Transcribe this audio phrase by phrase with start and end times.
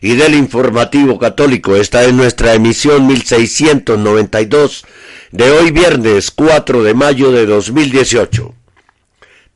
[0.00, 1.74] y del Informativo Católico.
[1.74, 4.86] Esta es nuestra emisión 1692
[5.32, 8.54] de hoy viernes 4 de mayo de 2018.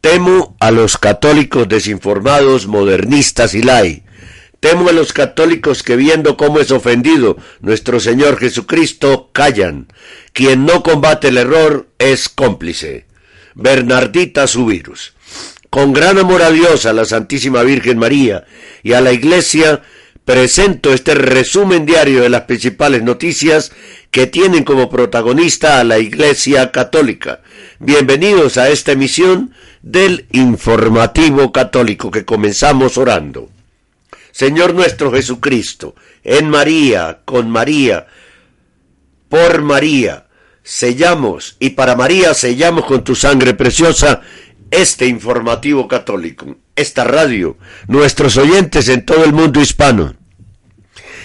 [0.00, 4.02] Temo a los católicos desinformados, modernistas y lai.
[4.58, 9.86] Temo a los católicos que viendo cómo es ofendido nuestro Señor Jesucristo, callan.
[10.32, 13.11] Quien no combate el error es cómplice.
[13.54, 15.14] Bernardita Subirus.
[15.70, 18.44] Con gran amor a Dios, a la Santísima Virgen María
[18.82, 19.82] y a la Iglesia,
[20.24, 23.72] presento este resumen diario de las principales noticias
[24.10, 27.40] que tienen como protagonista a la Iglesia Católica.
[27.78, 33.48] Bienvenidos a esta emisión del Informativo Católico que comenzamos orando.
[34.30, 35.94] Señor nuestro Jesucristo,
[36.24, 38.06] en María, con María,
[39.28, 40.21] por María,
[40.62, 44.20] sellamos y para María sellamos con tu sangre preciosa
[44.70, 50.14] este informativo católico, esta radio, nuestros oyentes en todo el mundo hispano,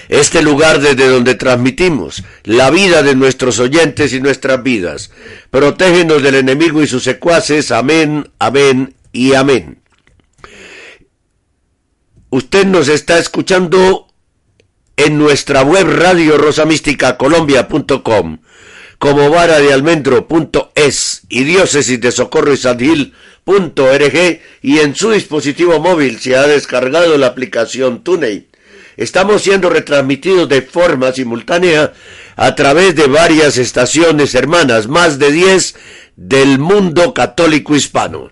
[0.10, 5.12] este lugar desde donde transmitimos la vida de nuestros oyentes y nuestras vidas.
[5.50, 7.72] Protégenos del enemigo y sus secuaces.
[7.72, 9.82] Amén, amén y amén.
[12.30, 14.08] Usted nos está escuchando
[14.98, 18.40] en nuestra web radio rosamísticacolombia.com
[19.00, 23.14] como vara de almendro.es y diócesis de socorro y
[23.48, 28.48] org y en su dispositivo móvil se ha descargado la aplicación TuneIn.
[28.98, 31.94] Estamos siendo retransmitidos de forma simultánea
[32.36, 35.76] a través de varias estaciones hermanas, más de 10
[36.16, 38.32] del mundo católico hispano.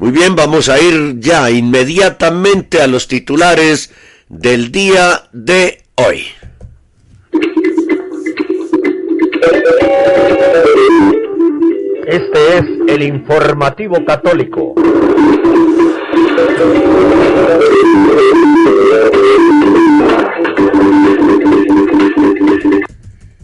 [0.00, 3.90] Muy bien, vamos a ir ya inmediatamente a los titulares
[4.28, 6.24] del día de hoy.
[12.06, 14.74] Este es el informativo católico.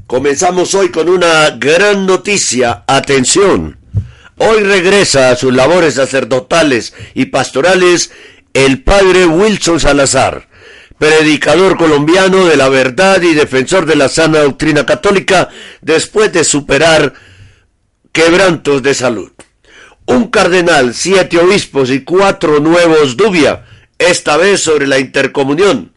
[0.06, 2.84] Comenzamos hoy con una gran noticia.
[2.86, 3.83] Atención.
[4.36, 8.10] Hoy regresa a sus labores sacerdotales y pastorales
[8.52, 10.48] el padre Wilson Salazar,
[10.98, 15.50] predicador colombiano de la verdad y defensor de la sana doctrina católica
[15.82, 17.14] después de superar
[18.10, 19.30] quebrantos de salud.
[20.06, 23.64] Un cardenal, siete obispos y cuatro nuevos dubia,
[23.98, 25.94] esta vez sobre la intercomunión.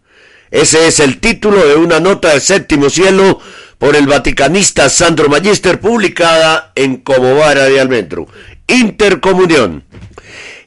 [0.51, 3.39] Ese es el título de una nota del séptimo cielo
[3.77, 8.27] por el vaticanista Sandro Magister publicada en Comobara de Almendro.
[8.67, 9.83] Intercomunión.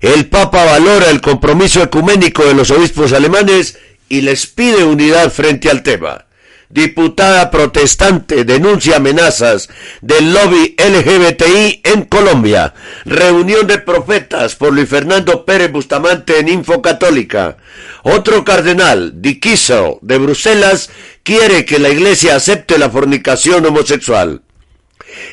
[0.01, 3.79] El Papa valora el compromiso ecuménico de los obispos alemanes
[4.09, 6.25] y les pide unidad frente al tema.
[6.71, 9.69] Diputada protestante denuncia amenazas
[10.03, 12.75] del lobby LGBTI en Colombia.
[13.05, 17.57] Reunión de profetas por Luis Fernando Pérez Bustamante en Info Católica.
[18.05, 20.91] Otro cardenal, Diquiso, de Bruselas,
[21.25, 24.43] quiere que la iglesia acepte la fornicación homosexual.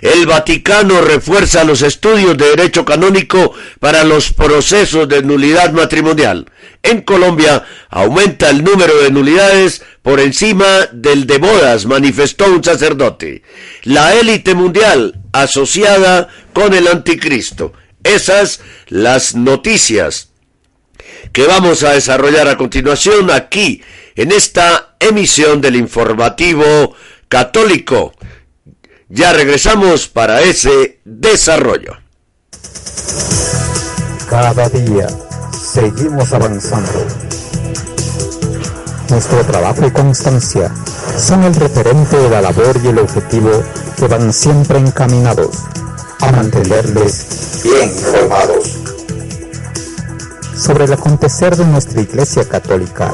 [0.01, 6.49] El Vaticano refuerza los estudios de derecho canónico para los procesos de nulidad matrimonial.
[6.83, 13.43] En Colombia aumenta el número de nulidades por encima del de bodas, manifestó un sacerdote.
[13.83, 17.73] La élite mundial asociada con el anticristo.
[18.03, 20.29] Esas las noticias
[21.33, 23.81] que vamos a desarrollar a continuación aquí
[24.15, 26.95] en esta emisión del informativo
[27.27, 28.13] católico.
[29.09, 31.93] Ya regresamos para ese desarrollo.
[34.29, 35.07] Cada día
[35.53, 37.05] seguimos avanzando.
[39.09, 40.69] Nuestro trabajo y constancia
[41.17, 43.63] son el referente de la labor y el objetivo
[43.97, 45.55] que van siempre encaminados
[46.19, 48.77] a mantenerles bien informados
[50.53, 53.13] sobre el acontecer de nuestra Iglesia Católica.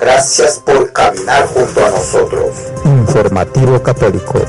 [0.00, 2.48] Gracias por caminar junto a nosotros.
[2.84, 4.40] Informativo Católico,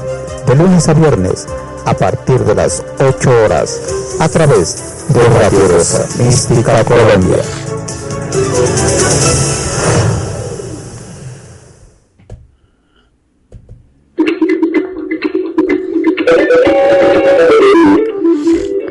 [0.47, 1.47] de lunes a viernes,
[1.85, 7.43] a partir de las 8 horas, a través de Radio Rosa Mística Colombia.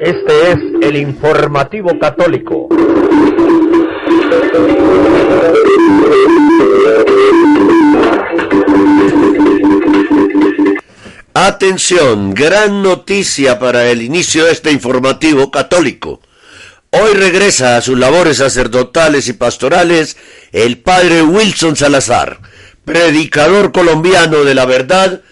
[0.00, 2.68] Este es el informativo católico.
[11.34, 16.20] Atención, gran noticia para el inicio de este informativo católico.
[16.90, 20.18] Hoy regresa a sus labores sacerdotales y pastorales
[20.52, 22.38] el padre Wilson Salazar,
[22.84, 25.22] predicador colombiano de la verdad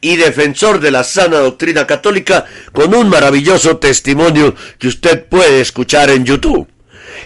[0.00, 6.10] y defensor de la sana doctrina católica con un maravilloso testimonio que usted puede escuchar
[6.10, 6.68] en YouTube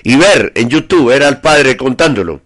[0.04, 2.40] y ver en YouTube, era el padre contándolo.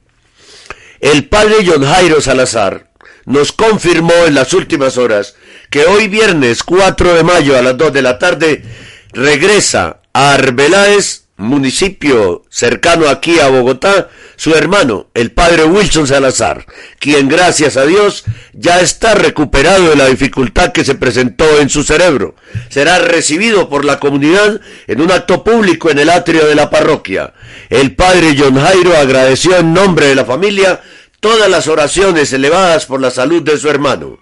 [0.99, 2.90] El padre John Jairo Salazar
[3.27, 5.35] nos confirmó en las últimas horas
[5.71, 8.63] que hoy viernes 4 de mayo a las 2 de la tarde
[9.13, 16.67] regresa a Arbeláez, municipio cercano aquí a Bogotá, su hermano, el padre Wilson Salazar,
[16.99, 21.83] quien gracias a Dios ya está recuperado de la dificultad que se presentó en su
[21.83, 22.35] cerebro.
[22.69, 27.35] Será recibido por la comunidad en un acto público en el atrio de la parroquia.
[27.69, 30.81] El padre John Jairo agradeció en nombre de la familia
[31.21, 34.19] todas las oraciones elevadas por la salud de su hermano.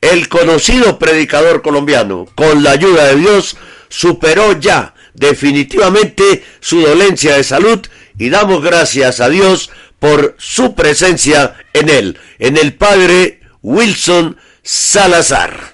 [0.00, 3.56] El conocido predicador colombiano, con la ayuda de Dios,
[3.88, 7.80] superó ya definitivamente su dolencia de salud
[8.18, 15.73] y damos gracias a Dios por su presencia en él, en el Padre Wilson Salazar.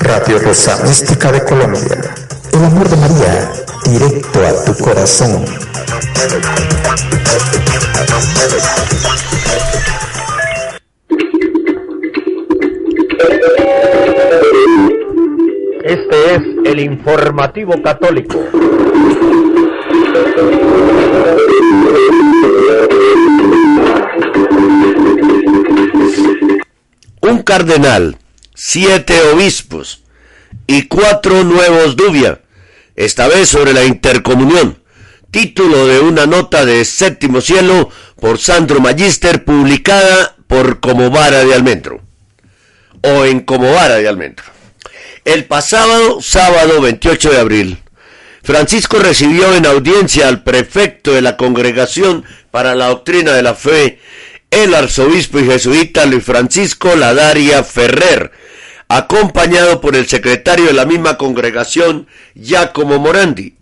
[0.00, 2.16] Radio Rosa Mística de Colombia.
[2.52, 3.52] El amor de María,
[3.86, 5.44] directo a tu corazón.
[15.94, 18.44] Este es el informativo católico.
[27.20, 28.16] Un cardenal,
[28.56, 30.02] siete obispos
[30.66, 32.40] y cuatro nuevos dubia,
[32.96, 34.82] esta vez sobre la intercomunión,
[35.30, 42.00] título de una nota de séptimo cielo por Sandro Magister publicada por Comovara de Almendro
[43.00, 44.54] o en Comovara de Almendro.
[45.24, 47.78] El pasado sábado 28 de abril,
[48.42, 54.00] Francisco recibió en audiencia al prefecto de la Congregación para la Doctrina de la Fe,
[54.50, 58.32] el arzobispo y jesuita Luis Francisco Ladaria Ferrer,
[58.88, 63.54] acompañado por el secretario de la misma congregación, Giacomo Morandi.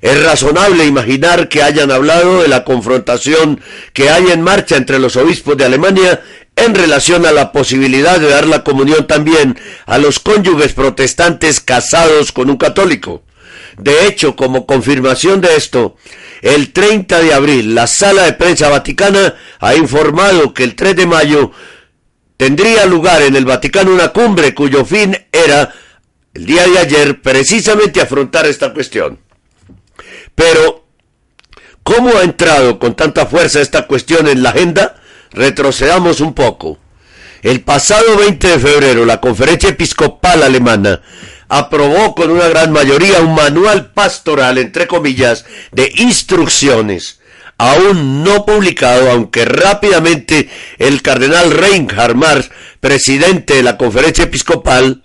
[0.00, 3.60] Es razonable imaginar que hayan hablado de la confrontación
[3.92, 6.20] que hay en marcha entre los obispos de Alemania
[6.64, 12.32] en relación a la posibilidad de dar la comunión también a los cónyuges protestantes casados
[12.32, 13.22] con un católico.
[13.78, 15.96] De hecho, como confirmación de esto,
[16.42, 21.06] el 30 de abril la Sala de Prensa Vaticana ha informado que el 3 de
[21.06, 21.52] mayo
[22.36, 25.72] tendría lugar en el Vaticano una cumbre cuyo fin era,
[26.34, 29.18] el día de ayer, precisamente afrontar esta cuestión.
[30.34, 30.80] Pero,
[31.82, 34.99] ¿Cómo ha entrado con tanta fuerza esta cuestión en la agenda?
[35.32, 36.78] Retrocedamos un poco.
[37.42, 41.00] El pasado 20 de febrero, la Conferencia Episcopal Alemana
[41.48, 47.20] aprobó con una gran mayoría un manual pastoral, entre comillas, de instrucciones,
[47.58, 55.02] aún no publicado, aunque rápidamente el cardenal Reinhard Marx, presidente de la Conferencia Episcopal,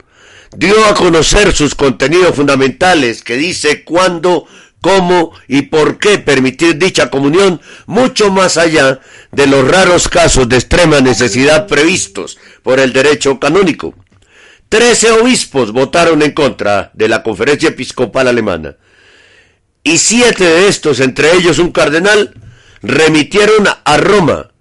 [0.55, 4.45] dio a conocer sus contenidos fundamentales que dice cuándo,
[4.85, 8.99] cómo y por qué permitir dicha comunión mucho más allá
[9.31, 13.95] de los raros casos de extrema necesidad previstos por el derecho canónico.
[14.69, 18.75] Trece obispos votaron en contra de la conferencia episcopal alemana
[19.81, 22.35] y siete de estos, entre ellos un cardenal,
[22.83, 24.51] remitieron a Roma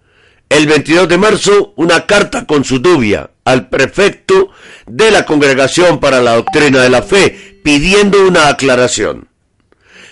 [0.49, 4.49] el 22 de marzo una carta con su dubia al prefecto
[4.87, 9.29] de la Congregación para la Doctrina de la Fe pidiendo una aclaración.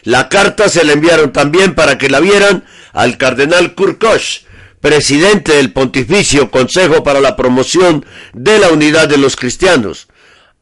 [0.03, 4.41] La carta se le enviaron también para que la vieran al cardenal Kurkosh,
[4.81, 10.09] presidente del Pontificio Consejo para la Promoción de la Unidad de los Cristianos,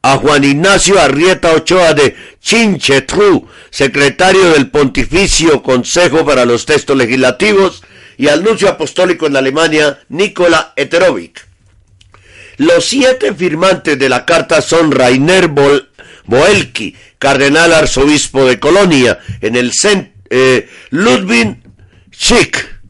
[0.02, 7.82] a Juan Ignacio Arrieta Ochoa de Chinchetru, secretario del Pontificio Consejo para los Textos Legislativos,
[8.18, 11.46] y al nuncio apostólico en Alemania, Nikola Eterovic.
[12.58, 15.48] Los siete firmantes de la carta son Rainer
[16.26, 19.70] Boelki, cardenal arzobispo de Colonia, en el
[20.30, 21.58] eh, Ludwig
[22.10, 22.80] Schick,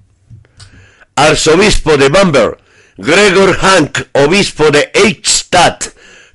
[1.16, 2.58] arzobispo de Bamberg,
[2.96, 5.88] Gregor Hank, obispo de Eichstadt,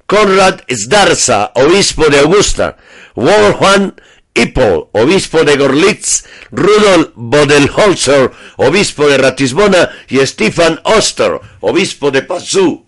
[0.06, 2.78] Konrad Sdarza, obispo de Augusta,
[3.16, 3.94] Wolfgang
[4.34, 12.86] Ippol, obispo de Gorlitz, Rudolf Bodelholzer, obispo de Ratisbona, y Stefan Oster, obispo de Pazú.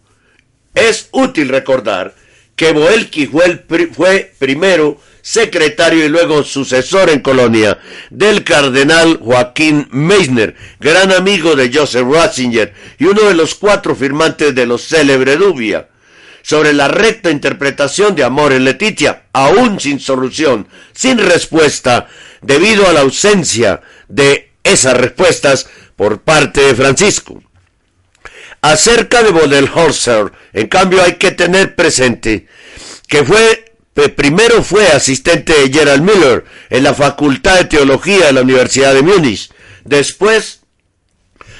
[0.75, 2.13] Es útil recordar
[2.57, 2.73] que
[3.31, 7.77] fue, fue primero secretario y luego sucesor en Colonia
[8.09, 14.55] del cardenal Joaquín Meissner, gran amigo de Joseph Ratzinger y uno de los cuatro firmantes
[14.55, 15.87] de los célebre Dubia,
[16.41, 22.07] sobre la recta interpretación de Amor en Letitia, aún sin solución, sin respuesta,
[22.41, 27.43] debido a la ausencia de esas respuestas por parte de Francisco.
[28.61, 32.47] Acerca de Bodelhorser, en cambio hay que tener presente
[33.07, 33.67] que fue
[34.15, 39.01] primero fue asistente de Gerald Miller en la Facultad de Teología de la Universidad de
[39.01, 39.49] Múnich.
[39.85, 40.61] Después,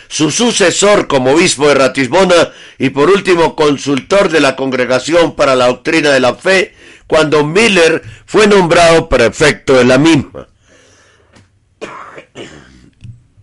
[0.07, 5.67] su sucesor como obispo de Ratisbona y por último consultor de la Congregación para la
[5.67, 6.75] Doctrina de la Fe,
[7.07, 10.47] cuando Miller fue nombrado prefecto de la misma.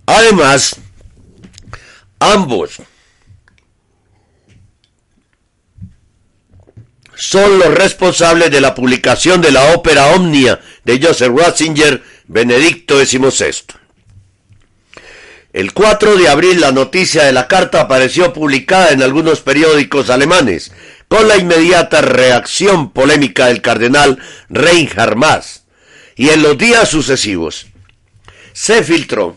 [0.07, 0.77] Además,
[2.21, 2.81] ambos
[7.17, 13.65] son los responsables de la publicación de la ópera Omnia de Joseph Ratzinger, Benedicto XVI.
[15.53, 20.73] El 4 de abril la noticia de la carta apareció publicada en algunos periódicos alemanes,
[21.09, 24.19] con la inmediata reacción polémica del cardenal
[24.49, 25.65] Reinhard Maas,
[26.17, 27.67] y en los días sucesivos
[28.53, 29.37] se filtró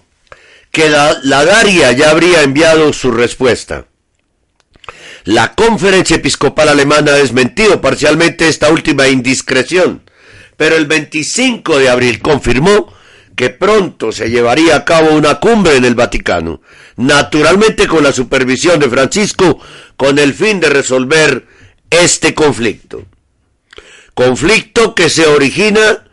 [0.72, 3.87] que la, la Daria ya habría enviado su respuesta.
[5.28, 10.02] La conferencia episcopal alemana ha desmentido parcialmente esta última indiscreción,
[10.56, 12.94] pero el 25 de abril confirmó
[13.36, 16.62] que pronto se llevaría a cabo una cumbre en el Vaticano,
[16.96, 19.60] naturalmente con la supervisión de Francisco,
[19.98, 21.46] con el fin de resolver
[21.90, 23.04] este conflicto.
[24.14, 26.06] Conflicto que se origina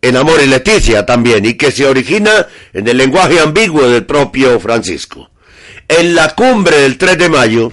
[0.00, 4.58] en Amor y Leticia también, y que se origina en el lenguaje ambiguo del propio
[4.60, 5.30] Francisco.
[5.88, 7.72] En la cumbre del 3 de mayo,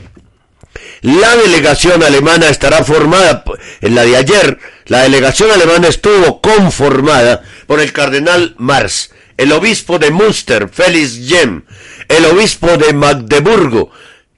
[1.04, 3.44] la delegación alemana estará formada,
[3.82, 10.00] en la de ayer, la delegación alemana estuvo conformada por el cardenal Mars, el obispo
[10.00, 11.64] de Münster, Felix Jem,
[12.08, 13.92] el obispo de Magdeburgo,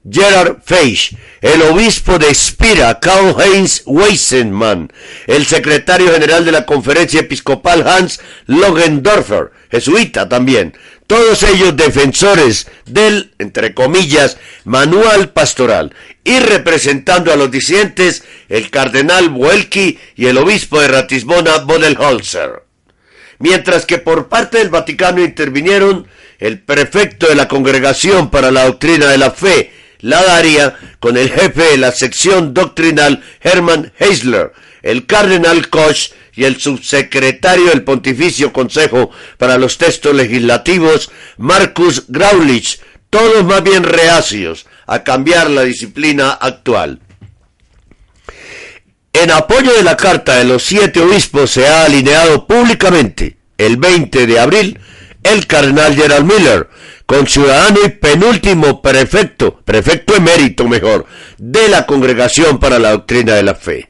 [0.08, 4.92] Gerard Feisch, el obispo de Spira, Karl-Heinz Weisenmann,
[5.28, 13.32] el secretario general de la conferencia episcopal Hans Logendorfer, jesuita también, todos ellos defensores del,
[13.38, 15.94] entre comillas, manual pastoral,
[16.24, 22.64] y representando a los disidentes el cardenal Buelki y el obispo de Ratisbona Bodelholzer.
[23.38, 26.06] Mientras que por parte del Vaticano intervinieron
[26.38, 31.30] el prefecto de la Congregación para la Doctrina de la Fe, la Daria, con el
[31.30, 38.52] jefe de la sección doctrinal Hermann Heisler, el cardenal Koch y el subsecretario del Pontificio
[38.52, 46.30] Consejo para los Textos Legislativos, Marcus Graulich, todos más bien reacios a cambiar la disciplina
[46.30, 47.00] actual.
[49.12, 54.26] En apoyo de la carta de los siete obispos se ha alineado públicamente el 20
[54.26, 54.78] de abril
[55.32, 56.68] el cardenal Gerald Miller,
[57.04, 61.06] conciudadano y penúltimo prefecto, prefecto emérito mejor,
[61.38, 63.88] de la Congregación para la Doctrina de la Fe.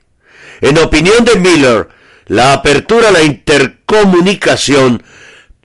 [0.60, 1.88] En opinión de Miller,
[2.26, 5.02] la apertura a la intercomunicación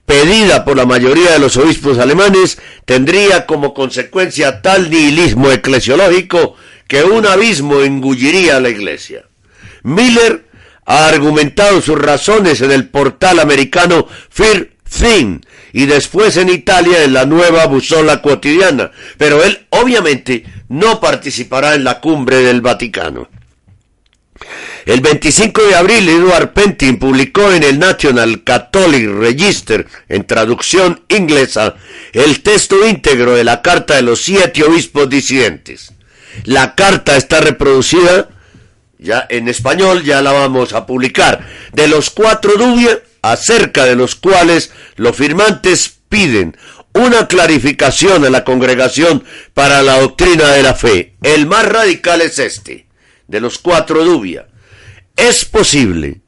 [0.06, 7.04] pedida por la mayoría de los obispos alemanes tendría como consecuencia tal nihilismo eclesiológico que
[7.04, 9.24] un abismo engulliría a la iglesia.
[9.82, 10.44] Miller
[10.84, 15.40] ha argumentado sus razones en el portal americano Fear Thing
[15.72, 21.84] y después en Italia en la nueva Busola Cotidiana, pero él obviamente no participará en
[21.84, 23.28] la cumbre del Vaticano.
[24.84, 31.76] El 25 de abril, Edward Pentin publicó en el National Catholic Register, en traducción inglesa,
[32.12, 35.92] el texto íntegro de la Carta de los Siete Obispos Disidentes.
[36.44, 38.28] La carta está reproducida
[38.98, 44.14] ya en español, ya la vamos a publicar, de los cuatro dubia acerca de los
[44.16, 46.56] cuales los firmantes piden
[46.92, 49.24] una clarificación a la congregación
[49.54, 51.14] para la doctrina de la fe.
[51.22, 52.86] El más radical es este,
[53.28, 54.46] de los cuatro dubia.
[55.22, 56.20] Es posible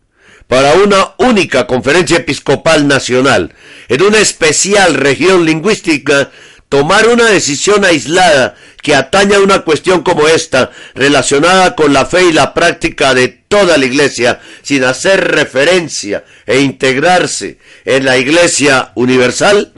[0.47, 3.53] para una única conferencia episcopal nacional
[3.89, 6.31] en una especial región lingüística
[6.69, 12.27] tomar una decisión aislada que ataña a una cuestión como esta, relacionada con la fe
[12.27, 18.93] y la práctica de toda la iglesia, sin hacer referencia e integrarse en la iglesia
[18.95, 19.73] universal?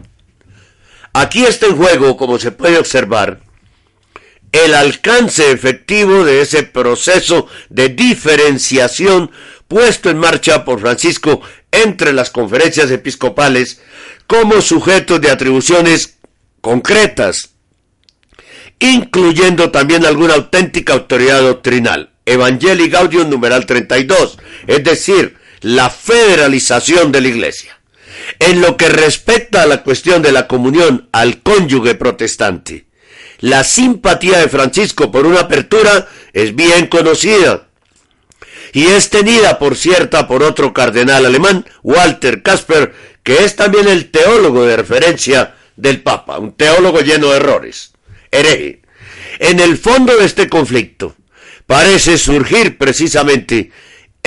[1.15, 3.41] Aquí está en juego, como se puede observar,
[4.65, 9.31] el alcance efectivo de ese proceso de diferenciación
[9.69, 13.81] puesto en marcha por Francisco entre las conferencias episcopales
[14.27, 16.19] como sujetos de atribuciones
[16.61, 17.51] concretas,
[18.79, 22.11] incluyendo también alguna auténtica autoridad doctrinal.
[22.25, 27.79] Evangelii Gaudium numeral 32, es decir, la federalización de la Iglesia.
[28.41, 32.86] En lo que respecta a la cuestión de la comunión al cónyuge protestante,
[33.41, 37.67] la simpatía de Francisco por una apertura es bien conocida
[38.73, 44.11] y es tenida por cierta por otro cardenal alemán, Walter Kasper, que es también el
[44.11, 47.93] teólogo de referencia del Papa, un teólogo lleno de errores,
[48.31, 48.83] hereje.
[49.39, 51.17] En el fondo de este conflicto
[51.67, 53.71] parece surgir precisamente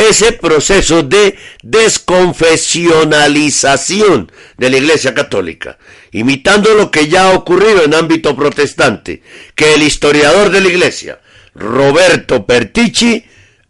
[0.08, 5.78] ese proceso de desconfesionalización de la Iglesia Católica,
[6.12, 9.22] imitando lo que ya ha ocurrido en ámbito protestante,
[9.56, 11.20] que el historiador de la Iglesia,
[11.54, 13.26] Roberto Pertici,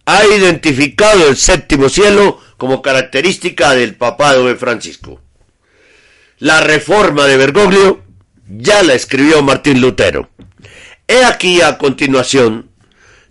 [0.05, 5.21] ha identificado el séptimo cielo como característica del papado de Francisco.
[6.39, 8.03] La reforma de Bergoglio
[8.47, 10.29] ya la escribió Martín Lutero.
[11.07, 12.69] He aquí a continuación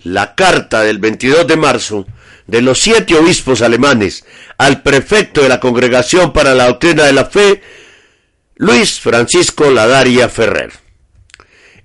[0.03, 2.07] la carta del 22 de marzo
[2.49, 4.25] de los siete obispos alemanes
[4.57, 7.63] al prefecto de la Congregación para la Doctrina de la Fe,
[8.57, 10.73] Luis Francisco Ladaria Ferrer.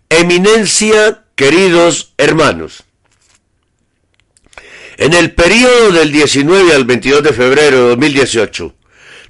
[0.09, 2.83] Eminencia, queridos hermanos.
[4.97, 8.73] En el periodo del 19 al 22 de febrero de 2018,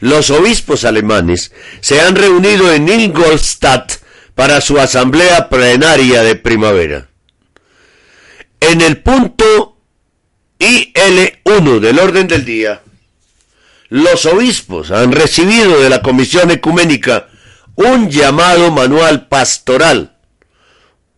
[0.02, 3.94] los obispos alemanes se han reunido en Ingolstadt
[4.36, 7.08] para su asamblea plenaria de primavera.
[8.60, 9.73] En el punto
[10.64, 12.82] IL1 del orden del día,
[13.90, 17.28] los obispos han recibido de la Comisión Ecuménica
[17.76, 20.16] un llamado manual pastoral,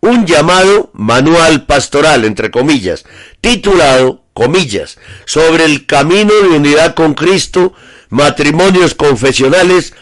[0.02, 3.06] un llamado manual pastoral, entre comillas,
[3.40, 7.74] titulado, comillas, sobre el camino de unidad con Cristo,
[8.10, 9.94] matrimonios confesionales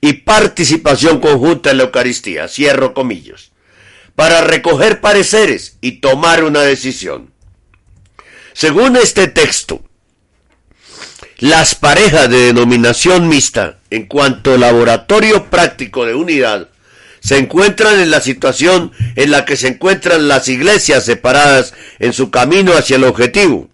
[0.00, 3.52] y participación conjunta en la Eucaristía, cierro comillas,
[4.16, 7.37] para recoger pareceres y tomar una decisión.
[8.58, 9.84] Según este texto,
[11.38, 16.68] las parejas de denominación mixta en cuanto laboratorio práctico de unidad
[17.20, 22.32] se encuentran en la situación en la que se encuentran las iglesias separadas en su
[22.32, 23.68] camino hacia el objetivo.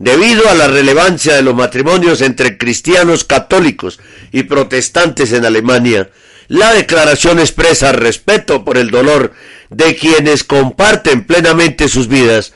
[0.00, 4.00] Debido a la relevancia de los matrimonios entre cristianos católicos
[4.32, 6.10] y protestantes en Alemania,
[6.48, 9.32] la declaración expresa respeto por el dolor
[9.70, 12.52] de quienes comparten plenamente sus vidas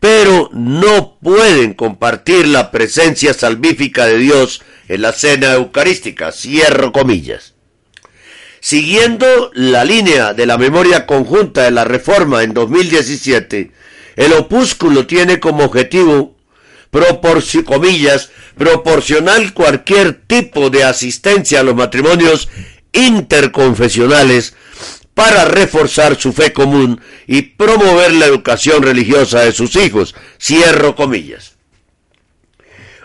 [0.00, 6.32] pero no pueden compartir la presencia salvífica de Dios en la cena eucarística.
[6.32, 7.54] Cierro comillas.
[8.60, 13.70] Siguiendo la línea de la memoria conjunta de la Reforma en 2017,
[14.16, 16.36] el opúsculo tiene como objetivo,
[16.90, 22.48] proporcionar cualquier tipo de asistencia a los matrimonios
[22.92, 24.54] interconfesionales
[25.16, 30.14] para reforzar su fe común y promover la educación religiosa de sus hijos.
[30.38, 31.54] Cierro comillas.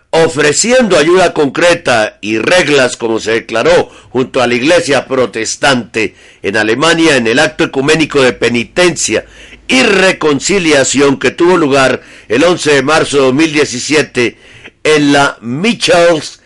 [0.09, 7.15] ofreciendo ayuda concreta y reglas como se declaró junto a la Iglesia protestante en Alemania
[7.15, 9.23] en el acto ecuménico de penitencia
[9.69, 14.37] y reconciliación que tuvo lugar el 11 de marzo de 2017
[14.83, 16.41] en la Michels.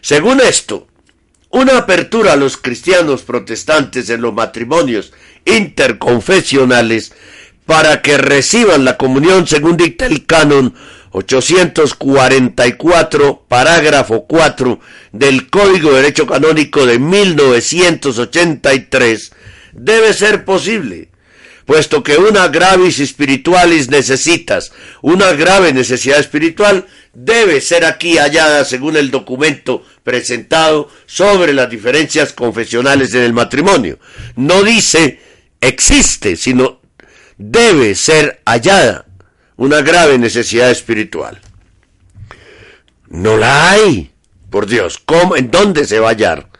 [0.00, 0.88] Según esto,
[1.52, 5.12] una apertura a los cristianos protestantes en los matrimonios
[5.44, 7.12] interconfesionales
[7.66, 10.74] para que reciban la comunión según dicta el canon
[11.12, 14.80] 844, parágrafo 4
[15.12, 19.32] del Código de Derecho Canónico de 1983,
[19.72, 21.10] debe ser posible,
[21.72, 28.94] puesto que una gravis spiritualis necesitas, una grave necesidad espiritual, debe ser aquí hallada según
[28.98, 33.98] el documento presentado sobre las diferencias confesionales en el matrimonio.
[34.36, 35.18] No dice
[35.62, 36.82] existe, sino
[37.38, 39.06] debe ser hallada
[39.56, 41.40] una grave necesidad espiritual.
[43.08, 44.10] No la hay.
[44.50, 46.50] Por Dios, ¿cómo, ¿en dónde se va a hallar?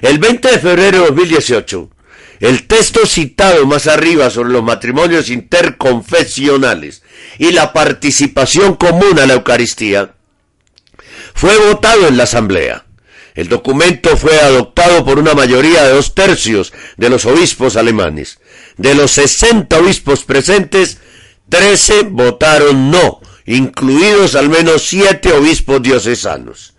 [0.00, 1.90] El 20 de febrero de 2018,
[2.40, 7.02] el texto citado más arriba sobre los matrimonios interconfesionales
[7.38, 10.14] y la participación común a la Eucaristía
[11.34, 12.84] fue votado en la Asamblea.
[13.34, 18.40] El documento fue adoptado por una mayoría de dos tercios de los obispos alemanes.
[18.76, 20.98] De los 60 obispos presentes,
[21.48, 26.74] 13 votaron no, incluidos al menos 7 obispos diocesanos.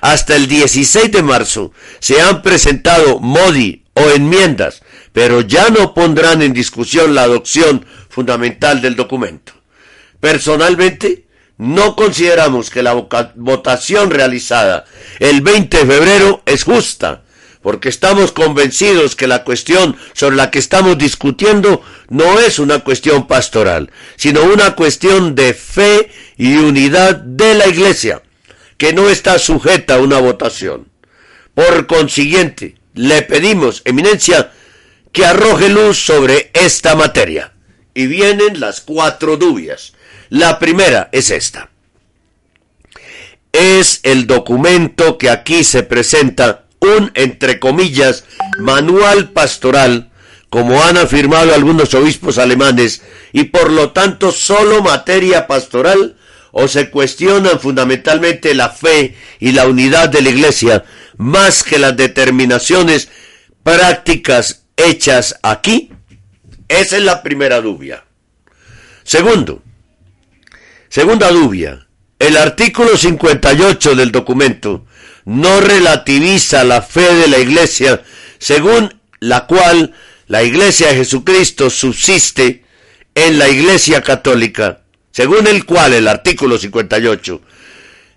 [0.00, 4.82] Hasta el 16 de marzo se han presentado modi o enmiendas,
[5.14, 9.52] pero ya no pondrán en discusión la adopción fundamental del documento.
[10.18, 12.94] Personalmente, no consideramos que la
[13.36, 14.86] votación realizada
[15.20, 17.22] el 20 de febrero es justa,
[17.62, 23.28] porque estamos convencidos que la cuestión sobre la que estamos discutiendo no es una cuestión
[23.28, 28.20] pastoral, sino una cuestión de fe y unidad de la Iglesia,
[28.78, 30.88] que no está sujeta a una votación.
[31.54, 34.50] Por consiguiente, le pedimos, Eminencia,
[35.14, 37.52] que arroje luz sobre esta materia.
[37.94, 39.94] Y vienen las cuatro dudas.
[40.28, 41.70] La primera es esta.
[43.52, 48.24] Es el documento que aquí se presenta un, entre comillas,
[48.58, 50.10] manual pastoral,
[50.50, 56.16] como han afirmado algunos obispos alemanes, y por lo tanto solo materia pastoral,
[56.50, 60.84] o se cuestionan fundamentalmente la fe y la unidad de la Iglesia,
[61.16, 63.10] más que las determinaciones
[63.62, 65.90] prácticas hechas aquí?
[66.68, 68.04] Esa es la primera dubia.
[69.02, 69.62] Segundo,
[70.88, 71.86] segunda dubia,
[72.18, 74.86] el artículo 58 del documento
[75.26, 78.02] no relativiza la fe de la iglesia,
[78.38, 79.94] según la cual
[80.26, 82.64] la iglesia de Jesucristo subsiste
[83.14, 87.40] en la iglesia católica, según el cual el artículo 58,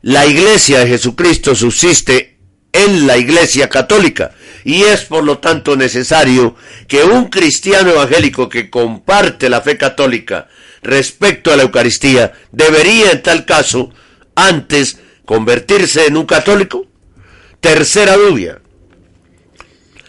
[0.04, 2.38] la iglesia de Jesucristo subsiste
[2.72, 4.32] en la iglesia católica
[4.68, 6.54] y es por lo tanto necesario
[6.90, 10.50] que un cristiano evangélico que comparte la fe católica
[10.84, 13.94] respecto a la Eucaristía debería en tal caso
[14.36, 16.86] antes convertirse en un católico
[17.62, 18.60] Tercera dubia.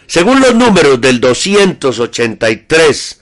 [0.09, 3.21] Según los números del 283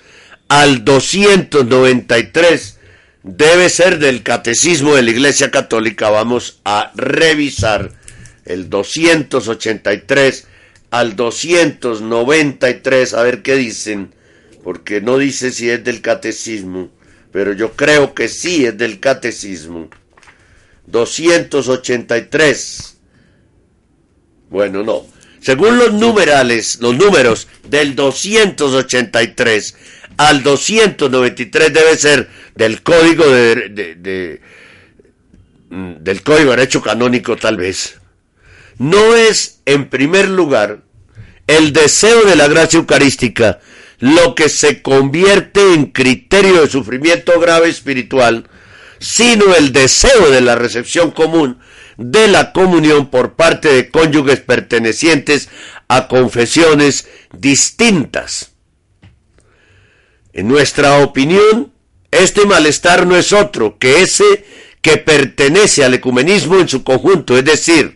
[0.48, 2.78] al 293,
[3.22, 6.08] debe ser del catecismo de la Iglesia Católica.
[6.08, 7.92] Vamos a revisar
[8.46, 10.46] el 283
[10.98, 14.14] al 293, a ver qué dicen,
[14.62, 16.90] porque no dice si es del catecismo,
[17.32, 19.88] pero yo creo que sí es del catecismo.
[20.86, 22.96] 283
[24.48, 25.06] bueno, no.
[25.40, 29.76] Según los numerales, los números del 283
[30.16, 34.40] al 293 debe ser del código de,
[35.68, 37.98] mm, del código de derecho canónico tal vez.
[38.78, 40.82] No es en primer lugar
[41.46, 43.60] el deseo de la gracia eucarística
[43.98, 48.48] lo que se convierte en criterio de sufrimiento grave espiritual,
[48.98, 51.58] sino el deseo de la recepción común
[51.96, 55.48] de la comunión por parte de cónyuges pertenecientes
[55.88, 58.52] a confesiones distintas.
[60.32, 61.72] En nuestra opinión,
[62.10, 64.44] este malestar no es otro que ese
[64.82, 67.95] que pertenece al ecumenismo en su conjunto, es decir,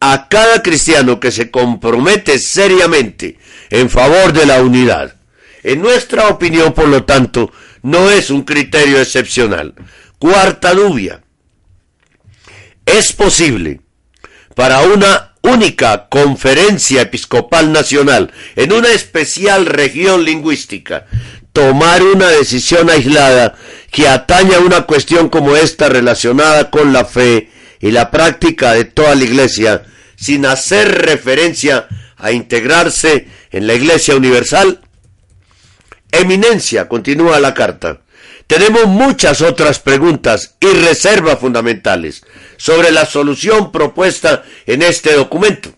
[0.00, 5.16] a cada cristiano que se compromete seriamente en favor de la unidad.
[5.62, 9.74] En nuestra opinión, por lo tanto, no es un criterio excepcional.
[10.18, 11.22] Cuarta dubia
[12.86, 13.80] es posible
[14.54, 21.06] para una única conferencia episcopal nacional en una especial región lingüística
[21.52, 23.54] tomar una decisión aislada
[23.90, 27.50] que ataña a una cuestión como esta relacionada con la fe
[27.80, 29.84] y la práctica de toda la iglesia,
[30.16, 34.80] sin hacer referencia a integrarse en la iglesia universal?
[36.12, 38.02] Eminencia, continúa la carta.
[38.46, 42.24] Tenemos muchas otras preguntas y reservas fundamentales
[42.56, 45.72] sobre la solución propuesta en este documento.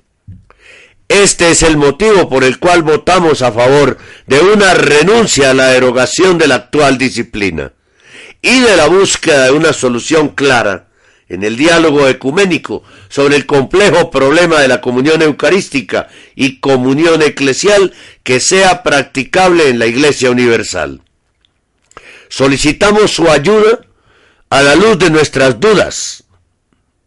[1.06, 5.66] Este es el motivo por el cual votamos a favor de una renuncia a la
[5.66, 7.74] derogación de la actual disciplina
[8.40, 10.88] y de la búsqueda de una solución clara
[11.32, 17.94] en el diálogo ecuménico sobre el complejo problema de la comunión eucarística y comunión eclesial
[18.22, 21.00] que sea practicable en la Iglesia Universal.
[22.28, 23.80] Solicitamos su ayuda
[24.50, 26.24] a la luz de nuestras dudas,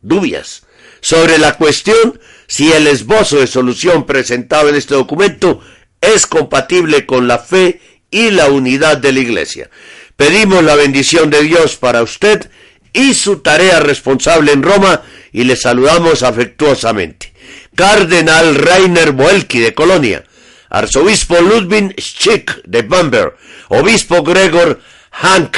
[0.02, 0.64] dubias,
[1.02, 5.62] sobre la cuestión si el esbozo de solución presentado en este documento
[6.02, 9.70] es compatible con la fe y la unidad de la Iglesia.
[10.16, 12.50] Pedimos la bendición de Dios para usted
[12.96, 17.34] y su tarea responsable en Roma y le saludamos afectuosamente.
[17.76, 20.24] Cardenal Rainer Boelki de Colonia,
[20.70, 23.36] Arzobispo Ludwig Schick de Bamberg,
[23.68, 24.80] Obispo Gregor
[25.12, 25.58] Hank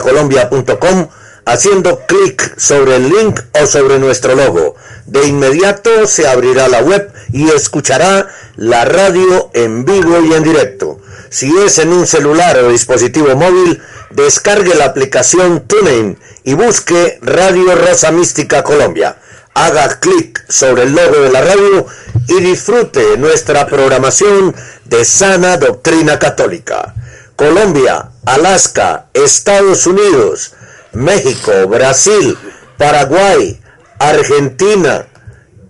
[0.00, 1.08] Colombia.com
[1.44, 4.76] haciendo clic sobre el link o sobre nuestro logo.
[5.06, 11.00] De inmediato se abrirá la web y escuchará la radio en vivo y en directo.
[11.30, 13.82] Si es en un celular o dispositivo móvil,
[14.14, 19.16] descargue la aplicación TuneIn y busque Radio Rosa Mística Colombia.
[19.54, 21.86] Haga clic sobre el logo de la radio
[22.28, 26.94] y disfrute nuestra programación de sana doctrina católica.
[27.36, 30.54] Colombia, Alaska, Estados Unidos,
[30.92, 32.36] México, Brasil,
[32.78, 33.60] Paraguay,
[33.98, 35.06] Argentina,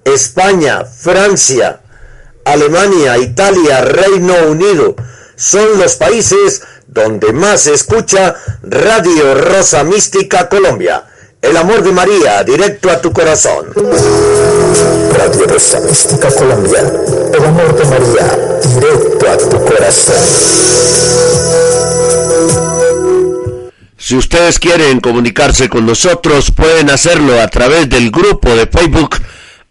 [0.04, 1.80] España, Francia,
[2.44, 4.96] Alemania, Italia, Reino Unido,
[5.36, 6.62] son los países
[6.94, 11.04] donde más se escucha Radio Rosa Mística Colombia.
[11.42, 13.66] El amor de María, directo a tu corazón.
[15.18, 16.80] Radio Rosa Mística Colombia.
[17.34, 20.14] El amor de María, directo a tu corazón.
[23.98, 29.16] Si ustedes quieren comunicarse con nosotros, pueden hacerlo a través del grupo de Facebook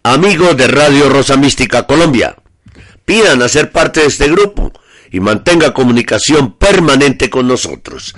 [0.02, 2.36] Amigos de Radio Rosa Mística Colombia.
[3.06, 4.70] Pidan a ser parte de este grupo
[5.14, 8.16] y mantenga comunicación permanente con nosotros.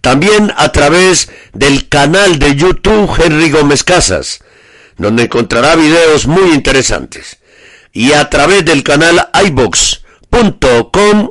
[0.00, 4.44] También a través del canal de YouTube Henry Gómez Casas,
[4.96, 7.38] donde encontrará videos muy interesantes.
[7.92, 11.30] Y a través del canal ibox.com,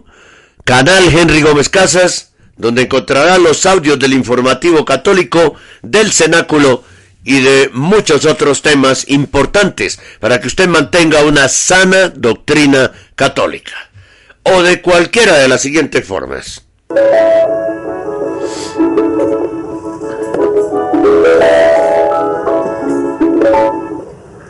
[0.66, 6.84] canal Henry Gómez Casas, donde encontrará los audios del informativo católico, del cenáculo
[7.24, 13.72] y de muchos otros temas importantes para que usted mantenga una sana doctrina católica.
[14.46, 16.62] O de cualquiera de las siguientes formas.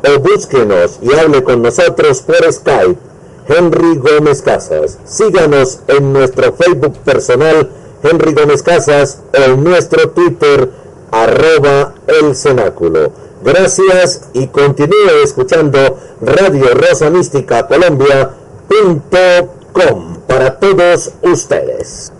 [0.00, 3.07] o búsquenos y hable con nosotros por Skype.
[3.48, 4.98] Henry Gómez Casas.
[5.04, 7.70] Síganos en nuestro Facebook personal
[8.02, 10.70] Henry Gómez Casas o en nuestro Twitter
[11.10, 13.12] arroba el cenáculo.
[13.42, 18.28] Gracias y continúe escuchando Radio Rosa Mística Colombia.com
[20.26, 22.12] para todos ustedes.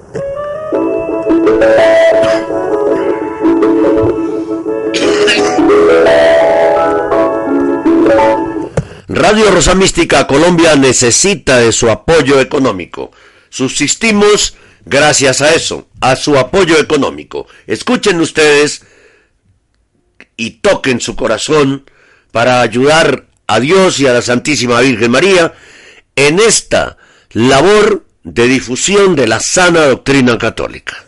[9.19, 13.11] Radio Rosa Mística Colombia necesita de su apoyo económico.
[13.49, 17.49] Subsistimos gracias a eso, a su apoyo económico.
[17.67, 18.83] Escuchen ustedes
[20.37, 21.91] y toquen su corazón
[22.31, 25.53] para ayudar a Dios y a la Santísima Virgen María
[26.15, 26.97] en esta
[27.33, 31.08] labor de difusión de la sana doctrina católica.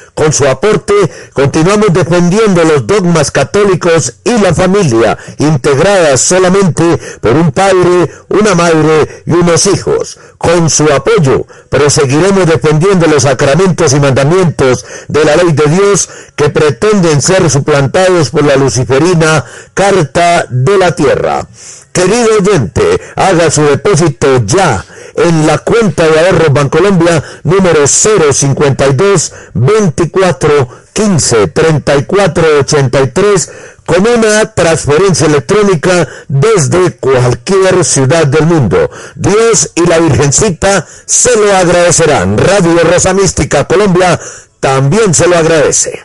[0.21, 0.93] con su aporte,
[1.33, 9.23] continuamos defendiendo los dogmas católicos y la familia, integrada solamente por un padre, una madre
[9.25, 10.19] y unos hijos.
[10.37, 16.51] Con su apoyo, proseguiremos defendiendo los sacramentos y mandamientos de la ley de Dios que
[16.51, 21.47] pretenden ser suplantados por la luciferina Carta de la Tierra.
[21.91, 30.69] Querido oyente, haga su depósito ya en la cuenta de ahorros Bancolombia número 052 24
[30.93, 33.51] 15 34 83
[33.85, 38.89] con una transferencia electrónica desde cualquier ciudad del mundo.
[39.15, 42.37] Dios y la Virgencita se lo agradecerán.
[42.37, 44.19] Radio Rosa Mística Colombia
[44.59, 46.03] también se lo agradece.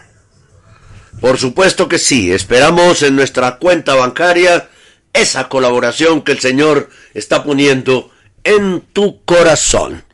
[1.20, 4.68] Por supuesto que sí, esperamos en nuestra cuenta bancaria
[5.12, 8.10] esa colaboración que el Señor está poniendo
[8.46, 10.04] en tu corazón.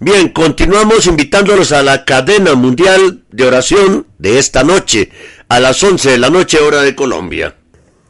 [0.00, 5.10] Bien, continuamos invitándolos a la cadena mundial de oración de esta noche,
[5.48, 7.54] a las 11 de la noche hora de Colombia.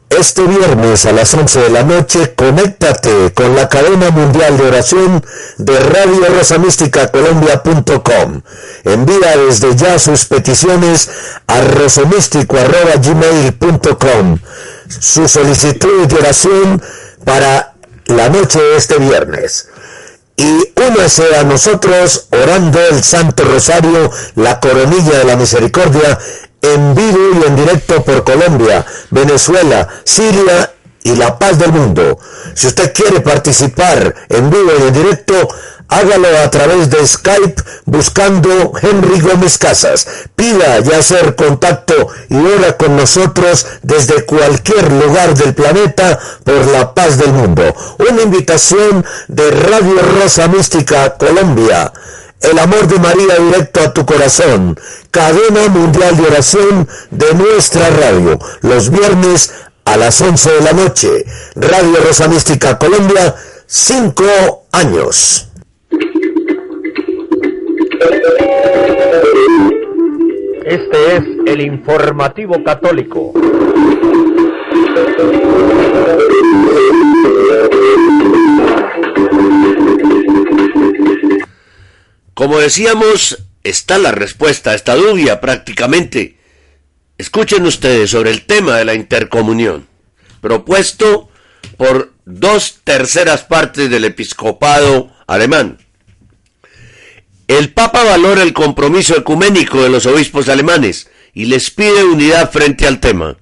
[0.09, 5.23] Este viernes a las 11 de la noche, conéctate con la cadena mundial de oración
[5.57, 8.41] de Radio Rosa Mística Colombia.com.
[8.83, 11.09] Envía desde ya sus peticiones
[11.47, 14.39] a rosomístico.gmail.com.
[14.87, 16.81] Su solicitud de oración
[17.25, 17.74] para
[18.07, 19.69] la noche de este viernes.
[20.37, 26.19] Y únase a nosotros orando el Santo Rosario, la coronilla de la misericordia,
[26.61, 32.17] en vivo y en directo por Colombia, Venezuela, Siria y la paz del mundo.
[32.53, 35.47] Si usted quiere participar en vivo y en directo,
[35.87, 40.07] hágalo a través de Skype buscando Henry Gómez Casas.
[40.35, 46.93] Pida ya hacer contacto y ora con nosotros desde cualquier lugar del planeta por la
[46.93, 47.75] paz del mundo.
[47.99, 51.91] Una invitación de Radio Rosa Mística Colombia.
[52.41, 54.79] El amor de María directo a tu corazón.
[55.09, 58.37] Cadena mundial de oración de nuestra radio.
[58.61, 59.51] Los viernes
[59.85, 61.25] a las 11 de la noche.
[61.55, 65.47] Radio Rosa Mística Colombia, cinco años.
[70.65, 73.33] Este es el informativo católico.
[82.33, 86.37] Como decíamos, está la respuesta a esta duda prácticamente.
[87.17, 89.87] Escuchen ustedes sobre el tema de la intercomunión,
[90.41, 91.29] propuesto
[91.77, 95.84] por dos terceras partes del episcopado alemán.
[97.47, 102.87] El Papa valora el compromiso ecuménico de los obispos alemanes y les pide unidad frente
[102.87, 103.37] al tema.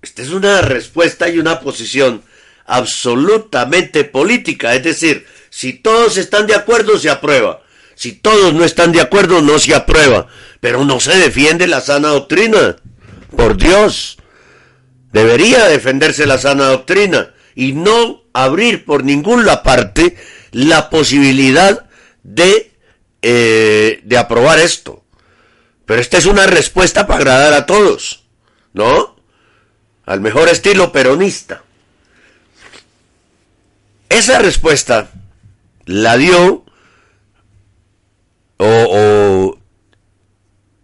[0.00, 2.22] Esta es una respuesta y una posición
[2.64, 7.62] absolutamente política, es decir, si todos están de acuerdo se aprueba,
[7.94, 10.28] si todos no están de acuerdo no se aprueba,
[10.60, 12.76] pero no se defiende la sana doctrina.
[13.36, 14.16] Por Dios,
[15.12, 20.16] debería defenderse la sana doctrina y no abrir por ninguna parte
[20.50, 21.84] la posibilidad
[22.22, 22.71] de
[23.22, 25.04] eh, de aprobar esto.
[25.86, 28.24] Pero esta es una respuesta para agradar a todos,
[28.72, 29.16] ¿no?
[30.04, 31.62] Al mejor estilo peronista.
[34.08, 35.10] Esa respuesta
[35.86, 36.64] la dio
[38.58, 39.58] o, o,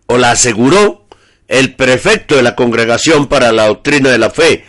[0.07, 1.07] o la aseguró
[1.49, 4.65] el prefecto de la Congregación para la Doctrina de la Fe,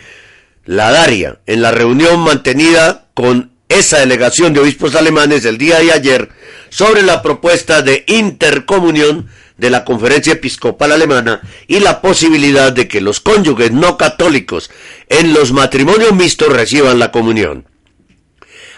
[0.64, 5.92] la Daria, en la reunión mantenida con esa delegación de obispos alemanes el día de
[5.92, 6.28] ayer
[6.68, 13.00] sobre la propuesta de intercomunión de la Conferencia Episcopal Alemana y la posibilidad de que
[13.00, 14.70] los cónyuges no católicos
[15.08, 17.64] en los matrimonios mixtos reciban la comunión.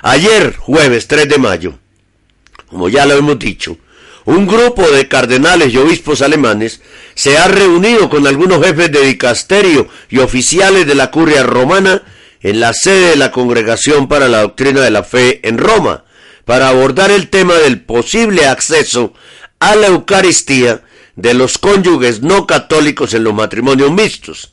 [0.02, 1.78] Ayer, jueves 3 de mayo,
[2.66, 3.78] como ya lo hemos dicho,
[4.24, 6.82] un grupo de cardenales y obispos alemanes
[7.14, 12.02] se ha reunido con algunos jefes de dicasterio y oficiales de la curia romana
[12.42, 16.04] en la sede de la Congregación para la Doctrina de la Fe en Roma,
[16.44, 19.14] para abordar el tema del posible acceso
[19.60, 20.82] a la Eucaristía
[21.14, 24.52] de los cónyuges no católicos en los matrimonios mixtos.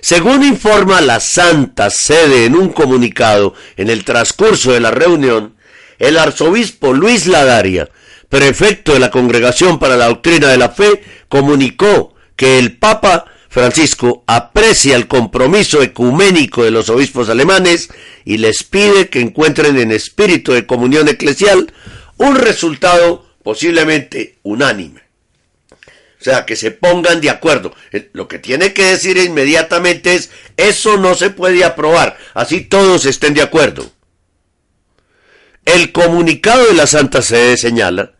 [0.00, 5.56] Según informa la Santa Sede en un comunicado en el transcurso de la reunión,
[5.98, 7.90] el arzobispo Luis Ladaria,
[8.28, 14.24] prefecto de la Congregación para la Doctrina de la Fe, comunicó que el Papa Francisco
[14.26, 17.88] aprecia el compromiso ecuménico de los obispos alemanes
[18.24, 21.72] y les pide que encuentren en espíritu de comunión eclesial
[22.18, 25.00] un resultado posiblemente unánime.
[26.20, 27.74] O sea, que se pongan de acuerdo.
[27.92, 33.06] Eh, Lo que tiene que decir inmediatamente es, eso no se puede aprobar, así todos
[33.06, 33.90] estén de acuerdo.
[35.64, 38.12] El comunicado de la Santa Sede señala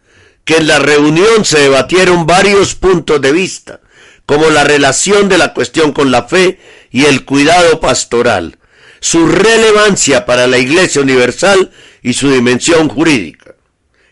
[0.44, 3.80] que en la reunión se debatieron varios puntos de vista,
[4.28, 6.60] como la relación de la cuestión con la fe
[6.90, 8.58] y el cuidado pastoral,
[9.00, 11.70] su relevancia para la Iglesia Universal
[12.02, 13.54] y su dimensión jurídica.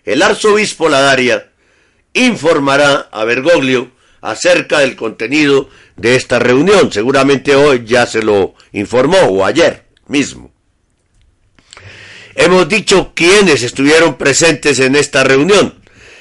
[0.07, 1.51] El arzobispo Ladaria
[2.15, 3.91] informará a Bergoglio
[4.23, 6.91] acerca del contenido de esta reunión.
[6.91, 10.51] Seguramente hoy ya se lo informó o ayer mismo.
[12.35, 15.75] Hemos dicho quiénes estuvieron presentes en esta reunión.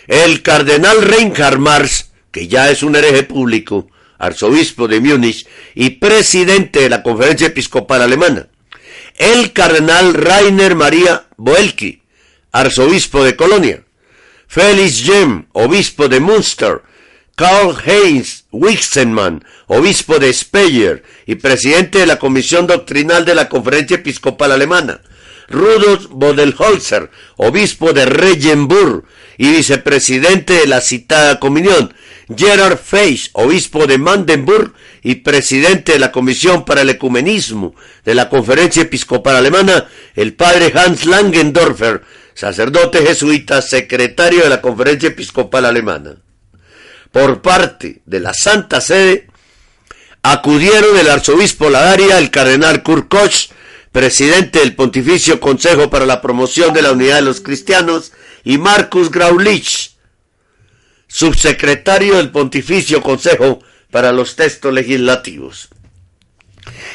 [0.08, 6.82] El cardenal Reinhard Marx, que ya es un hereje público, arzobispo de Múnich y presidente
[6.82, 8.50] de la Conferencia Episcopal Alemana.
[9.16, 12.02] El cardenal Rainer Maria Boelki,
[12.52, 13.86] arzobispo de Colonia.
[14.48, 16.82] Felix Jem, obispo de Münster.
[17.36, 23.96] Karl Heinz Wixenmann, obispo de Speyer y presidente de la Comisión Doctrinal de la Conferencia
[23.96, 25.00] Episcopal Alemana.
[25.48, 29.04] Rudolf Bodelholzer, obispo de Regenburg
[29.38, 31.94] y vicepresidente de la citada comunión.
[32.36, 34.74] Gerard Feisch, obispo de Mandenburg
[35.04, 40.74] y presidente de la Comisión para el Ecumenismo de la Conferencia Episcopal Alemana, el padre
[40.76, 42.02] Hans Langendorfer,
[42.34, 46.18] sacerdote jesuita, secretario de la Conferencia Episcopal Alemana.
[47.12, 49.28] Por parte de la Santa Sede,
[50.24, 53.50] acudieron el arzobispo Ladaria, el cardenal Kurt Koch,
[53.96, 58.12] presidente del Pontificio Consejo para la Promoción de la Unidad de los Cristianos,
[58.44, 59.96] y Marcus Graulich,
[61.08, 65.70] subsecretario del Pontificio Consejo para los Textos Legislativos.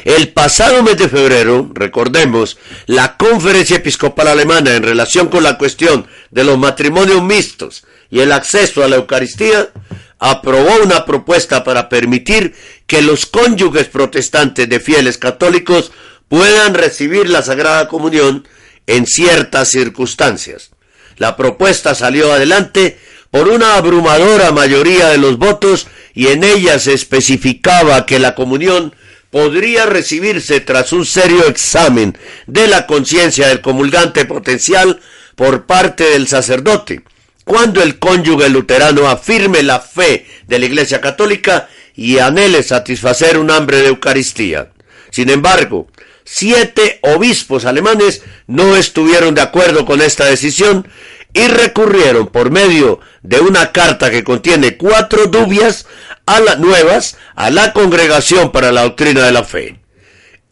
[0.04, 6.06] El pasado mes de febrero, recordemos, la Conferencia Episcopal Alemana en relación con la cuestión
[6.30, 9.70] de los matrimonios mixtos y el acceso a la Eucaristía,
[10.18, 12.54] aprobó una propuesta para permitir
[12.86, 15.92] que los cónyuges protestantes de fieles católicos
[16.30, 18.46] puedan recibir la Sagrada Comunión
[18.86, 20.70] en ciertas circunstancias.
[21.16, 22.98] La propuesta salió adelante
[23.32, 28.94] por una abrumadora mayoría de los votos y en ella se especificaba que la comunión
[29.30, 32.16] podría recibirse tras un serio examen
[32.46, 35.00] de la conciencia del comulgante potencial
[35.34, 37.02] por parte del sacerdote,
[37.44, 43.50] cuando el cónyuge luterano afirme la fe de la Iglesia Católica y anhele satisfacer un
[43.50, 44.70] hambre de Eucaristía.
[45.10, 45.88] Sin embargo,
[46.32, 50.86] siete obispos alemanes no estuvieron de acuerdo con esta decisión
[51.34, 55.86] y recurrieron por medio de una carta que contiene cuatro dubias
[56.26, 59.80] a las nuevas a la Congregación para la Doctrina de la Fe,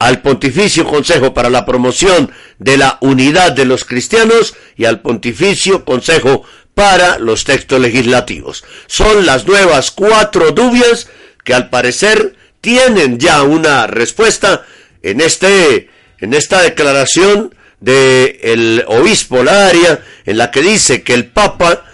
[0.01, 5.85] al Pontificio Consejo para la Promoción de la Unidad de los Cristianos y al Pontificio
[5.85, 6.43] Consejo
[6.75, 8.65] para los Textos Legislativos.
[8.89, 11.09] Son las nuevas cuatro dubias
[11.45, 14.67] que al parecer tienen ya una respuesta
[15.03, 15.91] en este
[16.21, 21.85] en esta declaración del el obispo Laria en la que dice que el Papa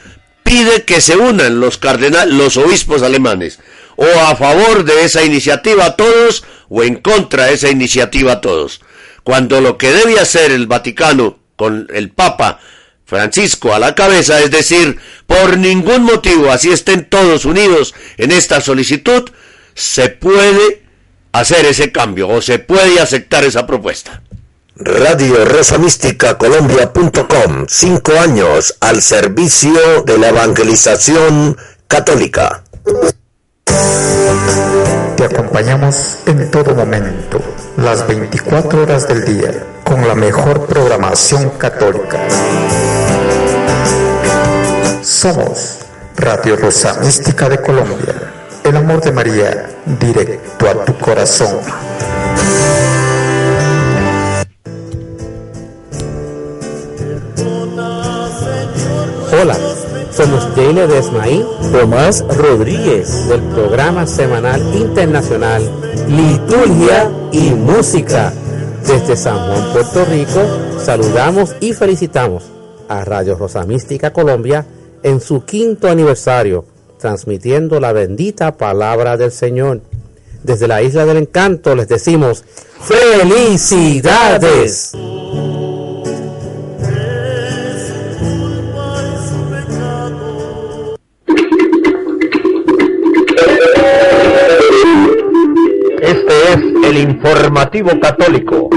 [0.43, 3.59] pide que se unan los cardenales, los obispos alemanes,
[3.97, 8.81] o a favor de esa iniciativa todos o en contra de esa iniciativa todos.
[9.23, 12.61] Cuando lo que debe hacer el Vaticano con el Papa
[13.05, 18.61] Francisco a la cabeza, es decir, por ningún motivo, así estén todos unidos en esta
[18.61, 19.31] solicitud,
[19.75, 20.84] se puede
[21.35, 24.23] hacer ese cambio o se puede aceptar esa propuesta.
[24.77, 31.57] Radio Rosa Mística Colombia.com, cinco años al servicio de la evangelización
[31.89, 32.63] católica.
[35.17, 37.41] Te acompañamos en todo momento,
[37.79, 39.51] las 24 horas del día,
[39.83, 42.21] con la mejor programación católica.
[45.03, 45.81] Somos
[46.17, 49.67] Radio Rosa Mística de Colombia, el amor de María,
[50.01, 51.59] directo a tu corazón.
[59.39, 59.57] Hola,
[60.11, 65.63] somos Jane Desmaí, Tomás Rodríguez, del programa semanal internacional
[66.09, 68.33] Liturgia y Música.
[68.87, 70.41] Desde San Juan, Puerto Rico,
[70.79, 72.45] saludamos y felicitamos
[72.89, 74.65] a Radio Rosa Mística Colombia
[75.03, 76.65] en su quinto aniversario,
[77.05, 79.83] transmitiendo la bendita palabra del Señor.
[80.43, 82.47] desde la Isla del Encanto les decimos
[82.81, 83.85] felicidades.
[96.01, 98.71] Este es el informativo católico.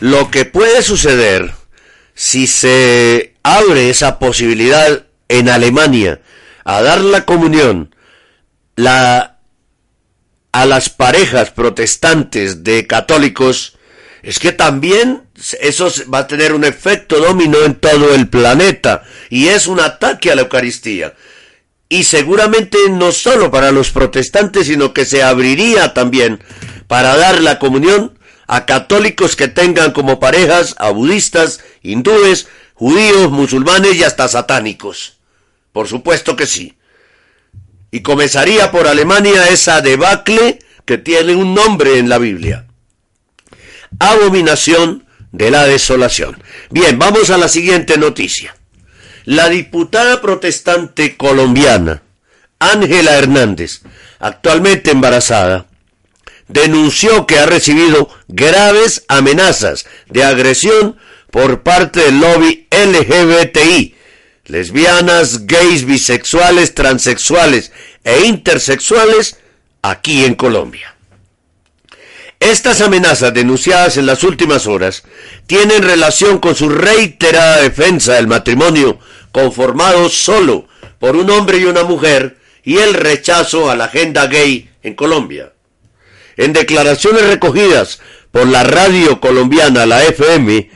[0.00, 1.52] Lo que puede suceder
[2.14, 6.20] si se abre esa posibilidad en Alemania
[6.64, 7.94] a dar la comunión
[8.76, 9.36] a
[10.52, 13.78] las parejas protestantes de católicos,
[14.22, 15.22] es que también
[15.60, 20.30] eso va a tener un efecto dominó en todo el planeta y es un ataque
[20.30, 21.14] a la Eucaristía.
[21.88, 26.42] Y seguramente no solo para los protestantes, sino que se abriría también
[26.86, 28.18] para dar la comunión
[28.52, 35.18] a católicos que tengan como parejas a budistas, hindúes, judíos, musulmanes y hasta satánicos.
[35.72, 36.76] Por supuesto que sí.
[37.92, 42.66] Y comenzaría por Alemania esa debacle que tiene un nombre en la Biblia.
[44.00, 46.42] Abominación de la desolación.
[46.70, 48.56] Bien, vamos a la siguiente noticia.
[49.26, 52.02] La diputada protestante colombiana,
[52.58, 53.82] Ángela Hernández,
[54.18, 55.69] actualmente embarazada,
[56.52, 60.96] denunció que ha recibido graves amenazas de agresión
[61.30, 63.94] por parte del lobby LGBTI,
[64.46, 67.72] lesbianas, gays, bisexuales, transexuales
[68.02, 69.38] e intersexuales
[69.82, 70.96] aquí en Colombia.
[72.40, 75.04] Estas amenazas denunciadas en las últimas horas
[75.46, 78.98] tienen relación con su reiterada defensa del matrimonio
[79.30, 80.66] conformado solo
[80.98, 85.52] por un hombre y una mujer y el rechazo a la agenda gay en Colombia.
[86.40, 90.70] En declaraciones recogidas por la radio colombiana, la FM,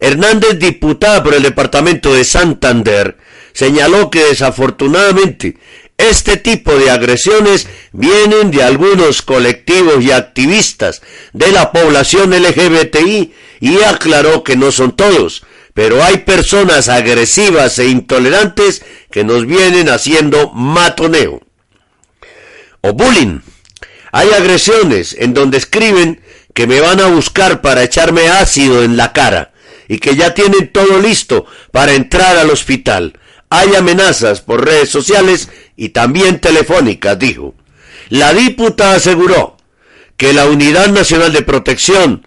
[0.00, 3.18] Hernández, diputada por el departamento de Santander,
[3.52, 5.58] señaló que desafortunadamente
[5.98, 11.02] este tipo de agresiones vienen de algunos colectivos y activistas
[11.34, 15.44] de la población LGBTI y aclaró que no son todos,
[15.74, 21.42] pero hay personas agresivas e intolerantes que nos vienen haciendo matoneo
[22.80, 23.40] o bullying.
[24.12, 26.20] Hay agresiones en donde escriben
[26.54, 29.52] que me van a buscar para echarme ácido en la cara
[29.88, 33.18] y que ya tienen todo listo para entrar al hospital.
[33.50, 37.54] Hay amenazas por redes sociales y también telefónicas, dijo.
[38.08, 39.56] La diputada aseguró
[40.16, 42.26] que la Unidad Nacional de Protección,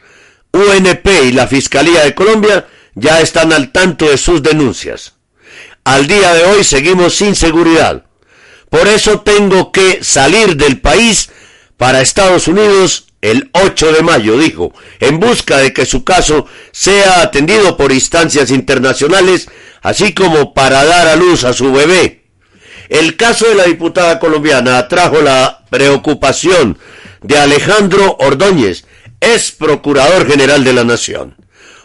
[0.52, 5.14] UNP y la Fiscalía de Colombia ya están al tanto de sus denuncias.
[5.84, 8.06] Al día de hoy seguimos sin seguridad.
[8.70, 11.30] Por eso tengo que salir del país
[11.84, 17.22] para Estados Unidos el 8 de mayo, dijo, en busca de que su caso sea
[17.22, 19.50] atendido por instancias internacionales,
[19.82, 22.24] así como para dar a luz a su bebé.
[22.88, 26.78] El caso de la diputada colombiana atrajo la preocupación
[27.22, 28.86] de Alejandro Ordóñez,
[29.20, 31.36] ex procurador general de la Nación.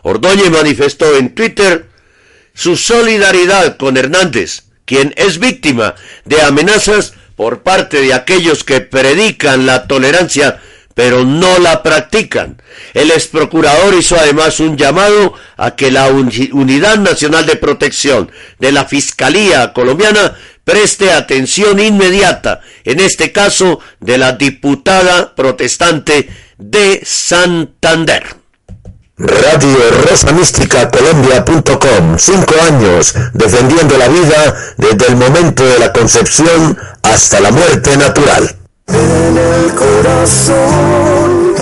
[0.02, 1.88] Ordóñez manifestó en Twitter
[2.54, 9.64] su solidaridad con Hernández, quien es víctima de amenazas por parte de aquellos que predican
[9.64, 10.60] la tolerancia
[10.92, 12.60] pero no la practican.
[12.92, 18.72] El ex procurador hizo además un llamado a que la Unidad Nacional de Protección de
[18.72, 26.28] la Fiscalía colombiana preste atención inmediata, en este caso de la diputada protestante
[26.58, 28.37] de Santander.
[29.18, 29.76] Radio
[30.08, 32.16] Rosa Mística Colombia.com.
[32.18, 38.54] Cinco años defendiendo la vida desde el momento de la concepción hasta la muerte natural.
[38.86, 41.54] En el corazón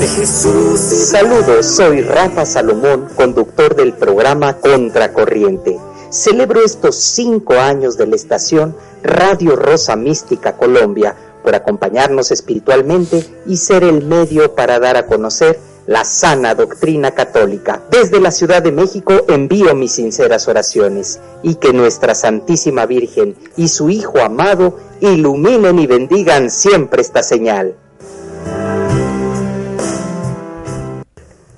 [0.00, 0.80] de Jesús.
[0.80, 5.78] Saludos, soy Rafa Salomón, conductor del programa Contracorriente.
[6.10, 13.56] Celebro estos cinco años de la estación Radio Rosa Mística Colombia por acompañarnos espiritualmente y
[13.58, 17.82] ser el medio para dar a conocer la sana doctrina católica.
[17.90, 23.68] Desde la Ciudad de México envío mis sinceras oraciones y que nuestra Santísima Virgen y
[23.68, 27.74] su Hijo amado iluminen y bendigan siempre esta señal.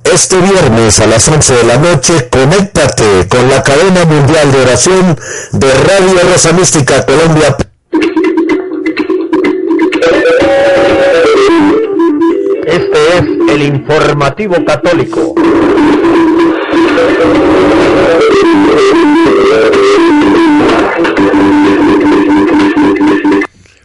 [0.05, 5.18] Este viernes a las 11 de la noche, conéctate con la cadena mundial de oración
[5.53, 7.57] de Radio Rosa Mística Colombia.
[12.77, 13.24] Este es
[13.55, 15.35] el informativo católico.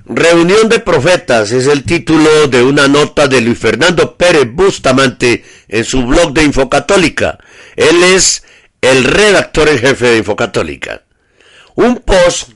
[0.08, 5.86] Reunión de Profetas es el título de una nota de Luis Fernando Pérez Bustamante en
[5.86, 7.38] su blog de Infocatólica.
[7.78, 8.44] Él es
[8.82, 11.04] el redactor en jefe de Infocatólica.
[11.76, 12.50] Un post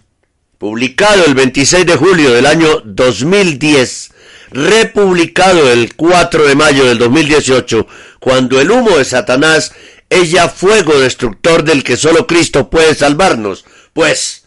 [0.57, 4.11] publicado el 26 de julio del año 2010,
[4.55, 7.85] republicado el 4 de mayo del 2018,
[8.19, 9.73] cuando el humo de Satanás
[10.09, 13.65] es ya fuego destructor del que solo Cristo puede salvarnos.
[13.91, 14.45] Pues,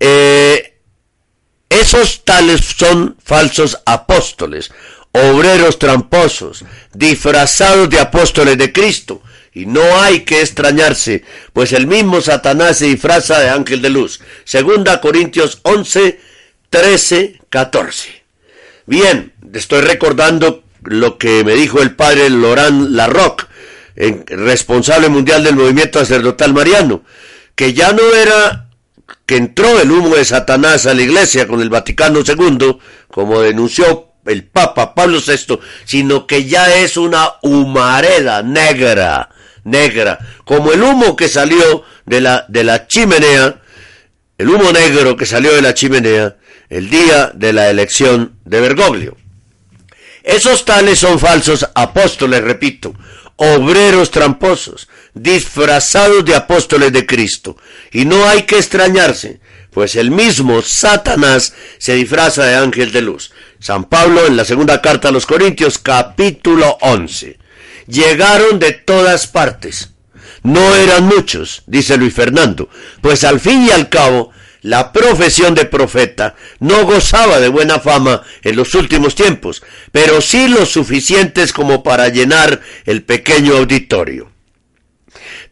[0.00, 0.80] eh,
[1.68, 4.72] esos tales son falsos apóstoles,
[5.12, 9.22] obreros tramposos, disfrazados de apóstoles de Cristo.
[9.54, 11.24] Y no hay que extrañarse,
[11.54, 14.20] pues el mismo Satanás se disfraza de ángel de luz.
[14.44, 16.20] Segunda Corintios 11,
[16.68, 18.22] 13, 14.
[18.86, 23.44] Bien, estoy recordando lo que me dijo el padre Laurent Larroque,
[24.26, 27.02] responsable mundial del movimiento sacerdotal mariano,
[27.54, 28.68] que ya no era
[29.24, 32.78] que entró el humo de Satanás a la iglesia con el Vaticano II,
[33.08, 39.30] como denunció el Papa Pablo VI, sino que ya es una humareda negra,
[39.64, 43.60] negra, como el humo que salió de la, de la chimenea,
[44.38, 46.36] el humo negro que salió de la chimenea
[46.68, 49.16] el día de la elección de Bergoglio.
[50.26, 52.92] Esos tales son falsos apóstoles, repito,
[53.36, 57.56] obreros tramposos, disfrazados de apóstoles de Cristo.
[57.92, 59.38] Y no hay que extrañarse,
[59.70, 63.30] pues el mismo Satanás se disfraza de ángel de luz.
[63.60, 67.38] San Pablo en la segunda carta a los Corintios capítulo 11.
[67.86, 69.90] Llegaron de todas partes.
[70.42, 72.68] No eran muchos, dice Luis Fernando,
[73.00, 74.32] pues al fin y al cabo
[74.66, 79.62] la profesión de profeta no gozaba de buena fama en los últimos tiempos,
[79.92, 84.28] pero sí lo suficientes como para llenar el pequeño auditorio.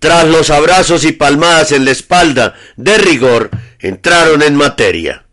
[0.00, 5.26] Tras los abrazos y palmadas en la espalda de rigor, entraron en materia.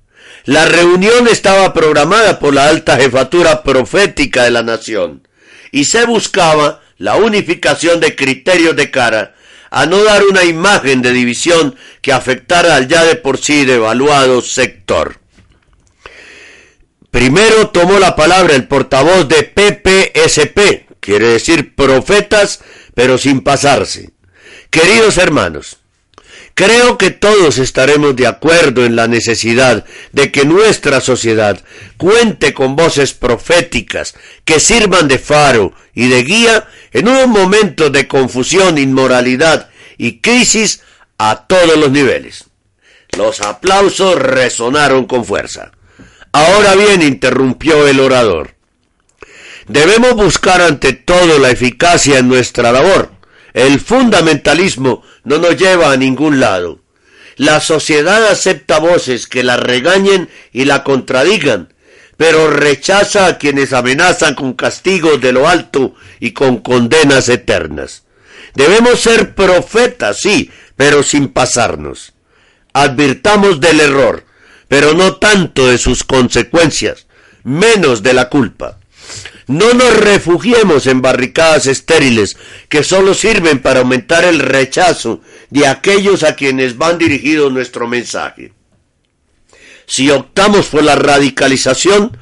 [0.45, 5.27] La reunión estaba programada por la alta jefatura profética de la nación
[5.71, 9.33] y se buscaba la unificación de criterios de cara
[9.71, 14.41] a no dar una imagen de división que afectara al ya de por sí devaluado
[14.41, 15.19] sector.
[17.09, 22.59] Primero tomó la palabra el portavoz de PPSP, quiere decir profetas,
[22.93, 24.11] pero sin pasarse.
[24.69, 25.81] Queridos hermanos,
[26.53, 31.63] Creo que todos estaremos de acuerdo en la necesidad de que nuestra sociedad
[31.97, 38.07] cuente con voces proféticas que sirvan de faro y de guía en un momento de
[38.07, 40.81] confusión, inmoralidad y crisis
[41.17, 42.45] a todos los niveles.
[43.17, 45.71] Los aplausos resonaron con fuerza.
[46.31, 48.55] Ahora bien, interrumpió el orador.
[49.67, 53.11] Debemos buscar ante todo la eficacia en nuestra labor.
[53.53, 56.79] El fundamentalismo no nos lleva a ningún lado.
[57.35, 61.73] La sociedad acepta voces que la regañen y la contradigan,
[62.21, 68.03] pero rechaza a quienes amenazan con castigos de lo alto y con condenas eternas.
[68.53, 72.13] Debemos ser profetas, sí, pero sin pasarnos.
[72.73, 74.23] Advirtamos del error,
[74.67, 77.07] pero no tanto de sus consecuencias,
[77.43, 78.77] menos de la culpa.
[79.47, 82.37] No nos refugiemos en barricadas estériles
[82.69, 88.53] que solo sirven para aumentar el rechazo de aquellos a quienes van dirigido nuestro mensaje.
[89.85, 92.17] Si optamos por la radicalización,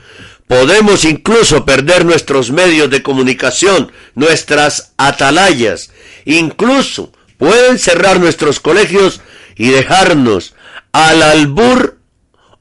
[0.48, 5.92] podemos incluso perder nuestros medios de comunicación, nuestras atalayas,
[6.26, 9.22] incluso pueden cerrar nuestros colegios
[9.56, 10.56] y dejarnos
[10.92, 12.00] al albur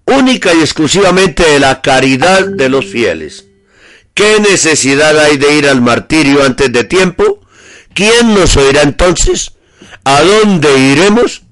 [0.05, 3.47] única y exclusivamente de la caridad de los fieles.
[4.15, 7.41] ¿Qué necesidad hay de ir al martirio antes de tiempo?
[7.95, 9.53] ¿Quién nos oirá entonces?
[10.05, 11.43] ¿A dónde iremos?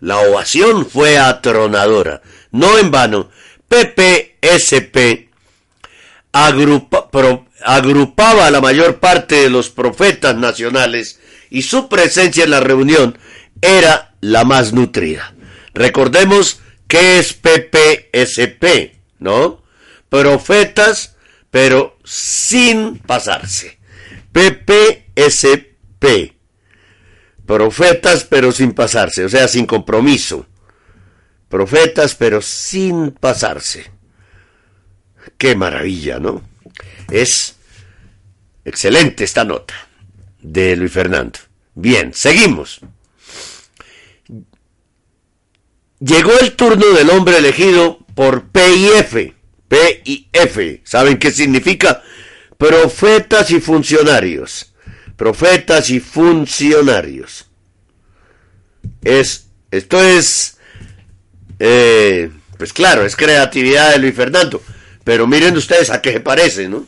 [0.00, 2.22] La ovación fue atronadora.
[2.50, 3.30] No en vano,
[3.68, 5.28] PPSP
[6.32, 11.20] agrupaba a la mayor parte de los profetas nacionales
[11.50, 13.18] y su presencia en la reunión
[13.60, 15.34] era la más nutrida.
[15.74, 19.62] Recordemos que es PPSP, ¿no?
[20.08, 21.16] Profetas,
[21.50, 23.78] pero sin pasarse.
[24.32, 26.34] PPSP.
[27.46, 30.46] Profetas, pero sin pasarse, o sea, sin compromiso.
[31.48, 33.90] Profetas, pero sin pasarse.
[35.36, 36.42] Qué maravilla, ¿no?
[37.10, 37.56] Es
[38.64, 39.74] excelente esta nota
[40.40, 41.38] de Luis Fernando.
[41.74, 42.80] Bien, seguimos.
[46.00, 49.32] Llegó el turno del hombre elegido por PIF.
[49.68, 50.80] PIF.
[50.84, 52.02] ¿Saben qué significa?
[52.56, 54.74] Profetas y funcionarios.
[55.16, 57.46] Profetas y funcionarios.
[59.02, 60.57] Es, esto es,
[61.58, 64.62] eh, pues claro, es creatividad de Luis Fernando.
[65.04, 66.86] Pero miren ustedes a qué se parece, ¿no?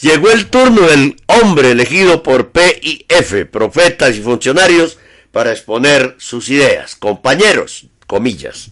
[0.00, 4.98] Llegó el turno del hombre elegido por PIF, profetas y funcionarios,
[5.30, 6.94] para exponer sus ideas.
[6.94, 8.70] Compañeros, comillas.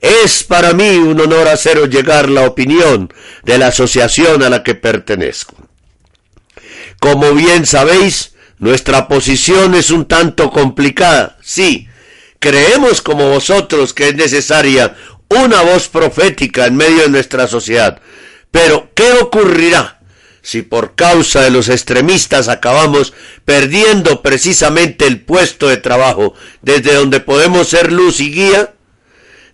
[0.00, 3.12] Es para mí un honor haceros llegar la opinión
[3.44, 5.56] de la asociación a la que pertenezco.
[6.98, 11.38] Como bien sabéis, nuestra posición es un tanto complicada.
[11.42, 11.88] Sí,
[12.40, 14.96] creemos como vosotros que es necesaria
[15.28, 18.00] una voz profética en medio de nuestra sociedad.
[18.50, 20.00] Pero, ¿qué ocurrirá
[20.42, 23.12] si por causa de los extremistas acabamos
[23.44, 28.74] perdiendo precisamente el puesto de trabajo desde donde podemos ser luz y guía?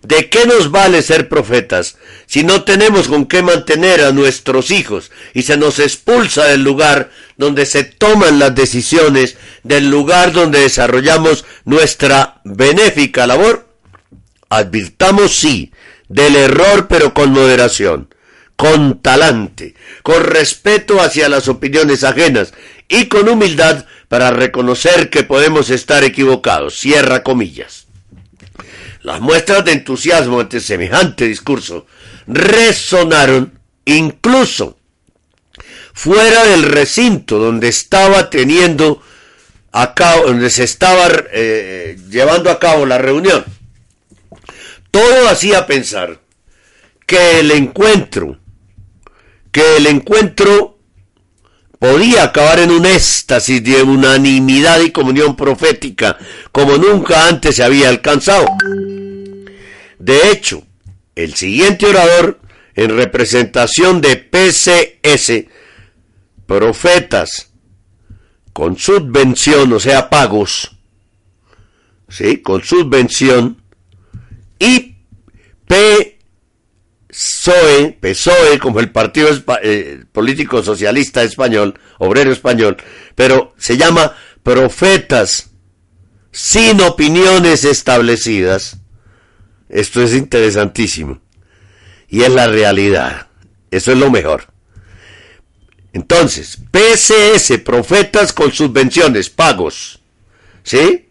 [0.01, 5.11] ¿De qué nos vale ser profetas si no tenemos con qué mantener a nuestros hijos
[5.33, 11.45] y se nos expulsa del lugar donde se toman las decisiones, del lugar donde desarrollamos
[11.65, 13.67] nuestra benéfica labor?
[14.49, 15.71] Advirtamos sí
[16.09, 18.13] del error pero con moderación,
[18.55, 22.53] con talante, con respeto hacia las opiniones ajenas
[22.87, 26.77] y con humildad para reconocer que podemos estar equivocados.
[26.79, 27.86] Cierra comillas.
[29.07, 31.87] Las muestras de entusiasmo ante semejante discurso
[32.27, 34.77] resonaron incluso
[35.93, 39.01] fuera del recinto donde estaba teniendo
[39.71, 43.45] a cabo, donde se estaba eh, llevando a cabo la reunión.
[44.91, 46.19] Todo hacía pensar
[47.05, 48.37] que el encuentro,
[49.53, 50.76] que el encuentro
[51.79, 56.17] podía acabar en un éxtasis de unanimidad y comunión profética
[56.51, 58.47] como nunca antes se había alcanzado.
[59.99, 60.63] De hecho,
[61.15, 62.39] el siguiente orador,
[62.75, 65.45] en representación de PCS,
[66.45, 67.51] profetas
[68.53, 70.75] con subvención, o sea, pagos,
[72.09, 72.37] ¿sí?
[72.37, 73.61] Con subvención,
[74.59, 74.95] y
[77.47, 79.29] PSOE, PSOE como el Partido
[79.63, 82.75] eh, Político Socialista Español, Obrero Español,
[83.15, 85.51] pero se llama profetas
[86.31, 88.77] sin opiniones establecidas,
[89.69, 91.21] esto es interesantísimo.
[92.09, 93.27] Y es la realidad.
[93.71, 94.47] Eso es lo mejor.
[95.93, 100.01] Entonces, PCS, profetas con subvenciones, pagos.
[100.63, 101.09] ¿Sí?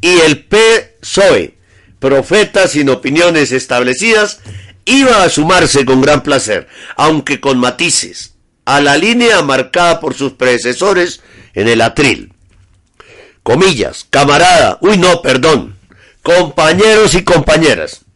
[0.00, 1.56] Y el PSOE,
[1.98, 4.40] profetas sin opiniones establecidas,
[4.86, 8.34] iba a sumarse con gran placer, aunque con matices,
[8.64, 11.20] a la línea marcada por sus predecesores
[11.54, 12.32] en el atril.
[13.42, 15.76] Comillas, camarada, uy no, perdón,
[16.22, 18.06] compañeros y compañeras,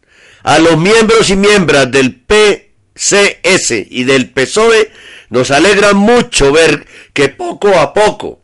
[0.43, 4.91] a los miembros y miembros del PCS y del PSOE,
[5.29, 8.41] nos alegra mucho ver que poco a poco,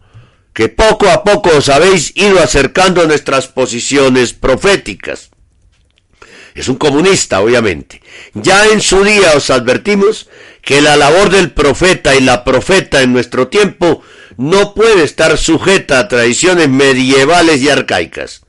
[0.54, 5.32] que poco a poco os habéis ido acercando a nuestras posiciones proféticas.
[6.58, 8.01] Es un comunista, obviamente.
[8.34, 10.28] Ya en su día os advertimos
[10.64, 14.01] que la labor del profeta y la profeta en nuestro tiempo
[14.38, 18.41] no puede estar sujeta a tradiciones medievales y arcaicas.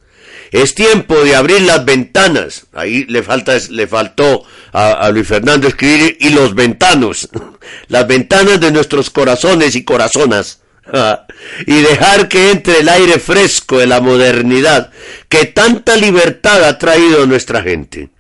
[0.53, 2.67] Es tiempo de abrir las ventanas.
[2.73, 4.43] Ahí le falta, le faltó
[4.73, 7.29] a, Luis Fernando escribir y los ventanos.
[7.89, 10.61] Las ventanas de nuestros corazones y corazonas.
[11.67, 14.91] y dejar que entre el aire fresco de la modernidad
[15.29, 18.11] que tanta libertad ha traído a nuestra gente.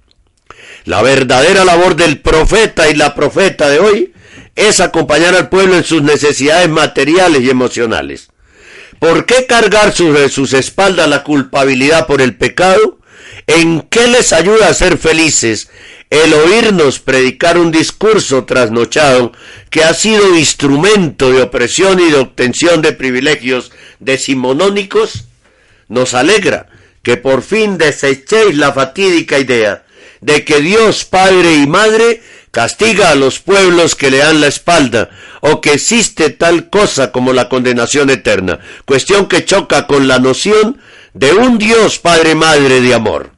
[0.84, 4.12] La verdadera labor del profeta y la profeta de hoy
[4.56, 8.30] es acompañar al pueblo en sus necesidades materiales y emocionales
[8.98, 12.98] ¿Por qué cargar sobre sus espaldas la culpabilidad por el pecado?
[13.46, 15.70] ¿En qué les ayuda a ser felices
[16.10, 19.32] el oírnos predicar un discurso trasnochado
[19.70, 25.24] que ha sido instrumento de opresión y de obtención de privilegios decimonónicos?
[25.88, 26.68] Nos alegra
[27.02, 29.84] que por fin desechéis la fatídica idea
[30.20, 35.10] de que Dios Padre y Madre castiga a los pueblos que le dan la espalda,
[35.40, 40.80] o que existe tal cosa como la condenación eterna, cuestión que choca con la noción
[41.14, 43.37] de un Dios Padre Madre de amor.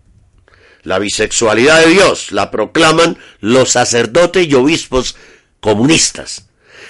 [0.83, 5.17] La bisexualidad de Dios la proclaman los sacerdotes y obispos
[5.61, 6.47] comunistas.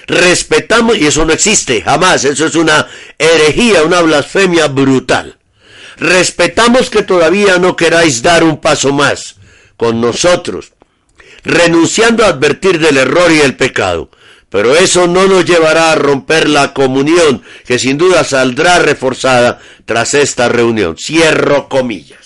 [0.07, 2.87] Respetamos, y eso no existe jamás, eso es una
[3.17, 5.37] herejía, una blasfemia brutal.
[5.97, 9.35] Respetamos que todavía no queráis dar un paso más
[9.77, 10.73] con nosotros,
[11.43, 14.09] renunciando a advertir del error y el pecado.
[14.49, 20.13] Pero eso no nos llevará a romper la comunión, que sin duda saldrá reforzada tras
[20.13, 20.97] esta reunión.
[20.97, 22.20] Cierro comillas.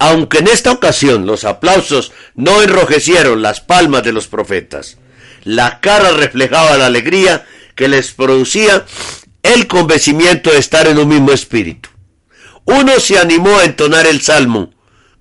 [0.00, 4.96] Aunque en esta ocasión los aplausos no enrojecieron las palmas de los profetas,
[5.44, 8.86] la cara reflejaba la alegría que les producía
[9.42, 11.90] el convencimiento de estar en un mismo espíritu.
[12.64, 14.72] Uno se animó a entonar el salmo,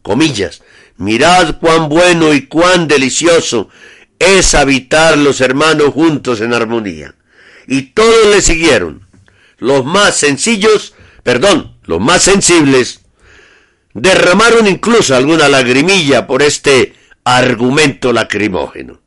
[0.02, 0.62] comillas,
[0.96, 3.70] Mirad cuán bueno y cuán delicioso
[4.18, 7.16] es habitar los hermanos juntos en armonía.
[7.68, 9.08] Y todos le siguieron.
[9.58, 12.99] Los más sencillos, perdón, los más sensibles,
[13.94, 19.02] derramaron incluso alguna lagrimilla por este argumento lacrimógeno.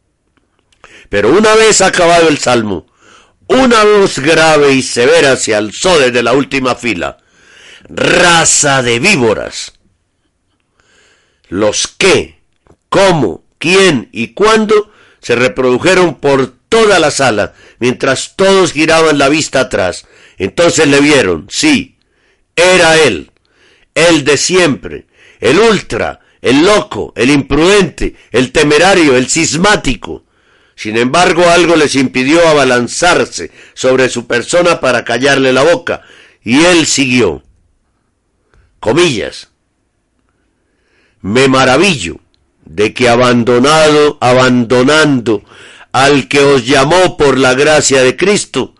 [1.08, 2.86] Pero una vez acabado el salmo,
[3.46, 7.18] una voz grave y severa se alzó desde la última fila.
[7.88, 9.74] Raza de víboras.
[11.48, 12.40] Los qué,
[12.88, 19.60] cómo, quién y cuándo se reprodujeron por toda la sala, mientras todos giraban la vista
[19.60, 20.06] atrás.
[20.38, 21.98] Entonces le vieron, sí,
[22.56, 23.31] era él,
[23.94, 25.06] el de siempre,
[25.40, 30.24] el ultra, el loco, el imprudente, el temerario, el cismático.
[30.74, 36.02] Sin embargo, algo les impidió abalanzarse sobre su persona para callarle la boca,
[36.42, 37.42] y él siguió.
[38.80, 39.50] Comillas.
[41.20, 42.18] Me maravillo
[42.64, 45.44] de que abandonado, abandonando
[45.92, 48.74] al que os llamó por la gracia de Cristo,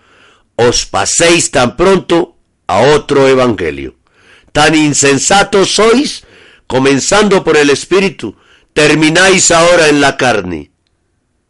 [0.57, 2.37] os paséis tan pronto
[2.67, 3.95] a otro evangelio.
[4.53, 6.25] Tan insensatos sois,
[6.67, 8.37] comenzando por el Espíritu,
[8.73, 10.71] termináis ahora en la carne.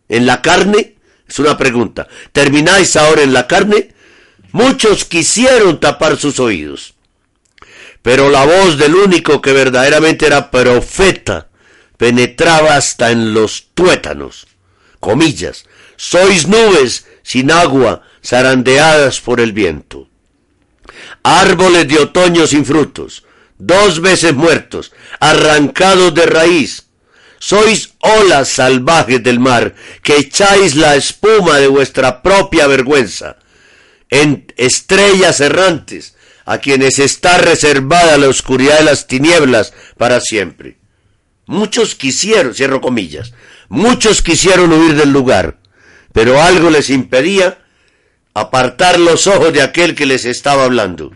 [0.09, 0.97] ¿En la carne?
[1.29, 2.09] Es una pregunta.
[2.33, 3.95] ¿Termináis ahora en la carne?
[4.53, 6.95] Muchos quisieron tapar sus oídos.
[8.03, 11.49] Pero la voz del único que verdaderamente era profeta
[11.97, 14.47] penetraba hasta en los tuétanos.
[15.01, 15.65] Comillas.
[15.97, 20.09] Sois nubes sin agua, zarandeadas por el viento.
[21.23, 23.25] Árboles de otoño sin frutos,
[23.59, 26.87] dos veces muertos, arrancados de raíz.
[27.39, 33.37] Sois olas salvajes del mar, que echáis la espuma de vuestra propia vergüenza.
[34.11, 40.77] En estrellas errantes, a quienes está reservada la oscuridad de las tinieblas para siempre.
[41.47, 43.33] Muchos quisieron, cierro comillas,
[43.69, 45.59] muchos quisieron huir del lugar,
[46.13, 47.62] pero algo les impedía
[48.35, 51.13] apartar los ojos de aquel que les estaba hablando.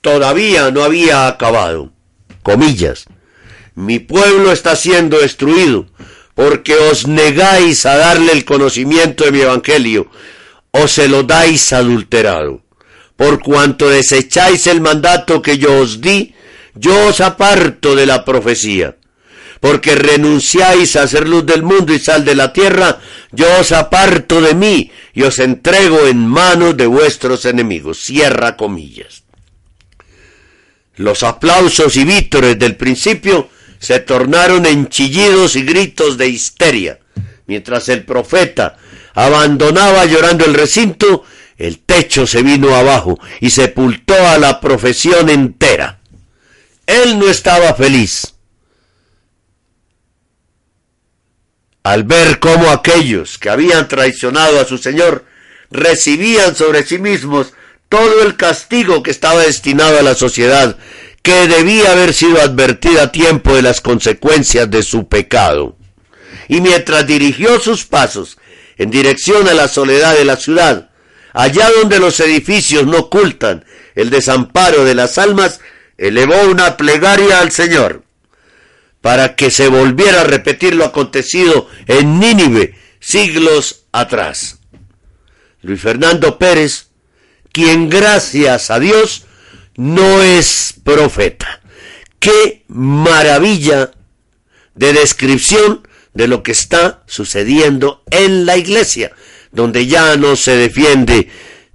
[0.00, 1.92] Todavía no había acabado.
[2.42, 3.06] Comillas.
[3.74, 5.86] Mi pueblo está siendo destruido
[6.34, 10.10] porque os negáis a darle el conocimiento de mi evangelio
[10.70, 12.62] o se lo dais adulterado.
[13.16, 16.34] Por cuanto desecháis el mandato que yo os di,
[16.74, 18.96] yo os aparto de la profecía
[19.64, 22.98] porque renunciáis a ser luz del mundo y sal de la tierra,
[23.32, 27.98] yo os aparto de mí y os entrego en manos de vuestros enemigos.
[28.00, 29.22] Cierra comillas.
[30.96, 33.48] Los aplausos y vítores del principio
[33.78, 36.98] se tornaron en chillidos y gritos de histeria.
[37.46, 38.76] Mientras el profeta
[39.14, 41.24] abandonaba llorando el recinto,
[41.56, 46.00] el techo se vino abajo y sepultó a la profesión entera.
[46.86, 48.33] Él no estaba feliz
[51.84, 55.26] al ver cómo aquellos que habían traicionado a su Señor
[55.70, 57.52] recibían sobre sí mismos
[57.90, 60.78] todo el castigo que estaba destinado a la sociedad,
[61.22, 65.76] que debía haber sido advertida a tiempo de las consecuencias de su pecado.
[66.48, 68.38] Y mientras dirigió sus pasos
[68.78, 70.90] en dirección a la soledad de la ciudad,
[71.34, 73.64] allá donde los edificios no ocultan
[73.94, 75.60] el desamparo de las almas,
[75.98, 78.03] elevó una plegaria al Señor
[79.04, 84.60] para que se volviera a repetir lo acontecido en Nínive siglos atrás.
[85.60, 86.86] Luis Fernando Pérez,
[87.52, 89.26] quien gracias a Dios
[89.76, 91.60] no es profeta.
[92.18, 93.90] Qué maravilla
[94.74, 99.12] de descripción de lo que está sucediendo en la iglesia,
[99.52, 101.28] donde ya no se defiende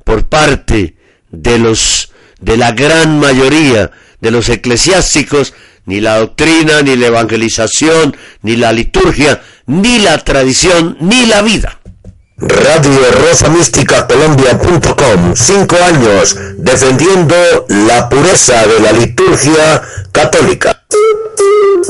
[0.03, 0.95] por parte
[1.29, 5.53] de los de la gran mayoría de los eclesiásticos
[5.89, 11.79] ni la doctrina, ni la evangelización, ni la liturgia, ni la tradición, ni la vida.
[12.37, 17.35] Radio Rosa Mística Colombia.com, cinco años defendiendo
[17.87, 19.81] la pureza de la liturgia
[20.11, 20.79] católica.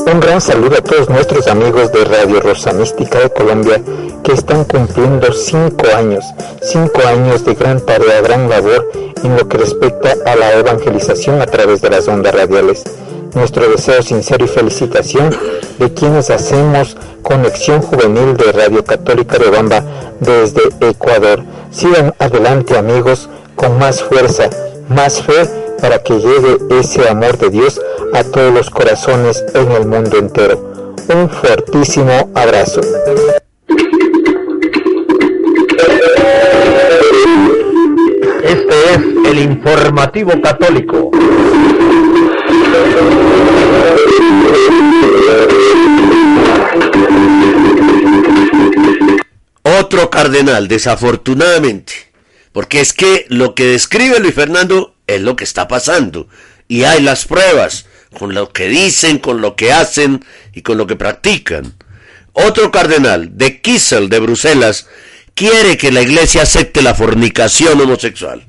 [0.06, 3.82] Un gran saludo a todos nuestros amigos de Radio Rosa Mística de Colombia
[4.24, 6.24] que están cumpliendo cinco años,
[6.62, 8.90] cinco años de gran tarea, gran labor
[9.26, 12.86] en lo que respecta a la evangelización a través de las ondas radiales
[13.34, 15.30] nuestro deseo sincero y felicitación
[15.78, 19.84] de quienes hacemos conexión juvenil de Radio Católica de Bamba
[20.20, 21.44] desde Ecuador.
[21.72, 24.50] Sigan adelante amigos con más fuerza,
[24.90, 25.48] más fe
[25.82, 27.80] para que llegue ese amor de Dios
[28.14, 30.94] a todos los corazones en el mundo entero.
[31.14, 32.82] Un fuertísimo abrazo.
[38.44, 41.12] Este es el informativo católico.
[49.64, 51.94] Otro cardenal, desafortunadamente,
[52.52, 56.28] porque es que lo que describe Luis Fernando es lo que está pasando.
[56.68, 57.86] Y hay las pruebas,
[58.18, 60.24] con lo que dicen, con lo que hacen
[60.54, 61.74] y con lo que practican.
[62.34, 64.88] Otro cardenal, de Kissel, de Bruselas,
[65.34, 68.46] quiere que la iglesia acepte la fornicación homosexual.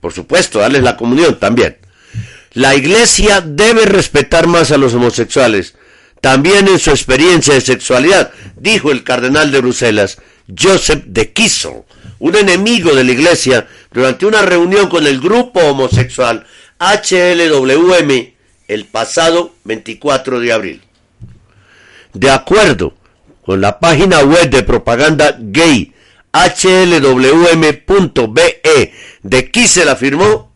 [0.00, 1.78] Por supuesto, darles la comunión también.
[2.52, 5.74] La iglesia debe respetar más a los homosexuales,
[6.20, 10.18] también en su experiencia de sexualidad, dijo el cardenal de Bruselas,
[10.58, 11.84] Joseph de Kissel,
[12.18, 16.46] un enemigo de la iglesia, durante una reunión con el grupo homosexual
[16.78, 18.32] HLWM
[18.68, 20.82] el pasado 24 de abril.
[22.12, 22.94] De acuerdo
[23.44, 25.92] con la página web de propaganda gay
[26.32, 27.82] hlwm.be
[29.22, 30.47] de Kissel afirmó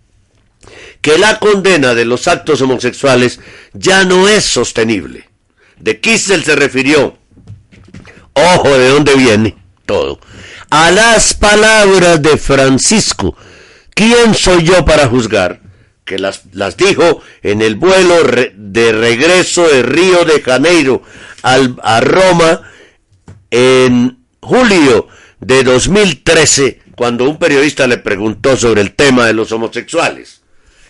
[1.02, 3.40] que la condena de los actos homosexuales
[3.74, 5.28] ya no es sostenible.
[5.78, 7.18] De Kissel se refirió,
[8.32, 10.20] ojo de dónde viene todo,
[10.70, 13.36] a las palabras de Francisco,
[13.94, 15.60] ¿quién soy yo para juzgar?
[16.04, 18.14] Que las, las dijo en el vuelo
[18.54, 21.02] de regreso de Río de Janeiro
[21.42, 22.62] al, a Roma
[23.50, 25.08] en julio
[25.40, 30.41] de 2013, cuando un periodista le preguntó sobre el tema de los homosexuales.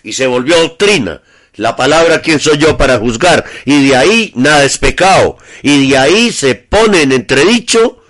[0.03, 1.21] Y se volvió doctrina.
[1.55, 3.45] La palabra quién soy yo para juzgar.
[3.65, 5.37] Y de ahí nada es pecado.
[5.61, 8.03] Y de ahí se pone en entredicho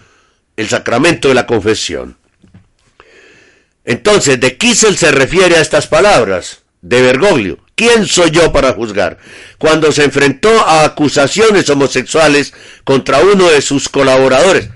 [0.57, 2.17] el sacramento de la confesión.
[3.85, 7.59] Entonces, de Kissel se refiere a estas palabras de Bergoglio.
[7.75, 9.17] ¿Quién soy yo para juzgar?
[9.57, 14.69] Cuando se enfrentó a acusaciones homosexuales contra uno de sus colaboradores.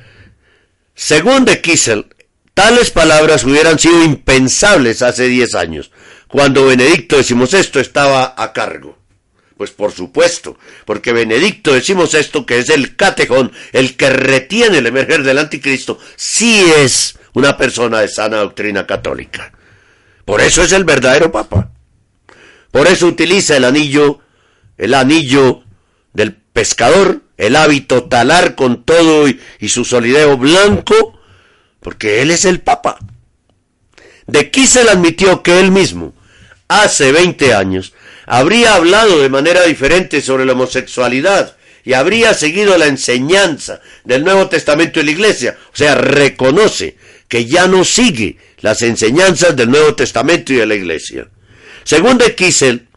[0.95, 2.07] Según de Kissel,
[2.53, 5.91] tales palabras hubieran sido impensables hace 10 años,
[6.27, 8.97] cuando Benedicto XVI estaba a cargo.
[9.57, 15.23] Pues por supuesto, porque Benedicto XVI, que es el catejón, el que retiene el emerger
[15.23, 19.51] del anticristo, sí es una persona de sana doctrina católica.
[20.25, 21.71] Por eso es el verdadero papa.
[22.71, 24.19] Por eso utiliza el anillo,
[24.77, 25.63] el anillo
[26.13, 31.19] del pescador, el hábito talar con todo y, su solideo blanco,
[31.79, 32.99] porque él es el papa.
[34.25, 36.13] De Kissel admitió que él mismo,
[36.67, 37.93] hace 20 años,
[38.25, 44.49] habría hablado de manera diferente sobre la homosexualidad y habría seguido la enseñanza del Nuevo
[44.49, 45.57] Testamento de la Iglesia.
[45.73, 46.97] O sea, reconoce
[47.29, 51.29] que ya no sigue las enseñanzas del Nuevo Testamento y de la Iglesia.
[51.85, 52.87] Según de Kissel,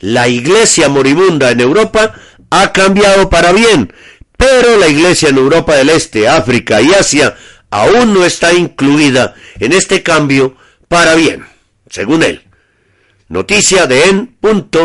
[0.00, 2.14] la Iglesia moribunda en Europa
[2.50, 3.92] ha cambiado para bien,
[4.36, 7.36] pero la Iglesia en Europa del Este, África y Asia
[7.70, 10.56] aún no está incluida en este cambio
[10.88, 11.44] para bien,
[11.88, 12.47] según él.
[13.28, 14.80] Noticia de en.news.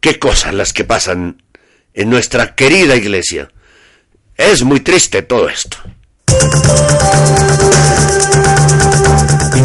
[0.00, 1.44] Qué cosas las que pasan
[1.94, 3.48] en nuestra querida iglesia.
[4.36, 5.76] Es muy triste todo esto.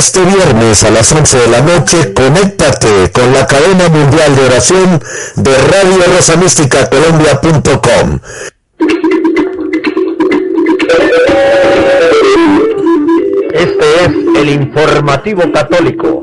[0.00, 4.98] este viernes a las 11 de la noche, conéctate con la cadena mundial de oración
[5.36, 8.18] de Radio Rosa Mística Colombia.com.
[13.52, 16.22] Este es el informativo católico.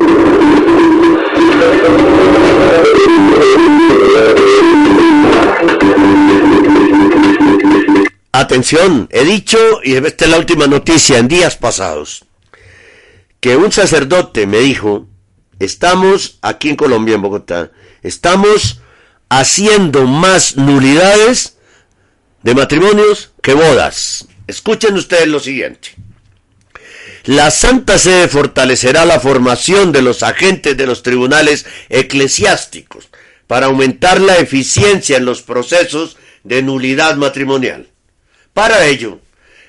[8.31, 12.26] Atención, he dicho, y esta es la última noticia en días pasados
[13.39, 15.07] que un sacerdote me dijo,
[15.59, 17.71] estamos aquí en Colombia, en Bogotá,
[18.01, 18.81] estamos
[19.29, 21.57] haciendo más nulidades
[22.43, 24.27] de matrimonios que bodas.
[24.47, 25.89] Escuchen ustedes lo siguiente.
[27.25, 33.09] La Santa Sede fortalecerá la formación de los agentes de los tribunales eclesiásticos
[33.47, 36.15] para aumentar la eficiencia en los procesos
[36.45, 37.89] de nulidad matrimonial.
[38.53, 39.19] Para ello,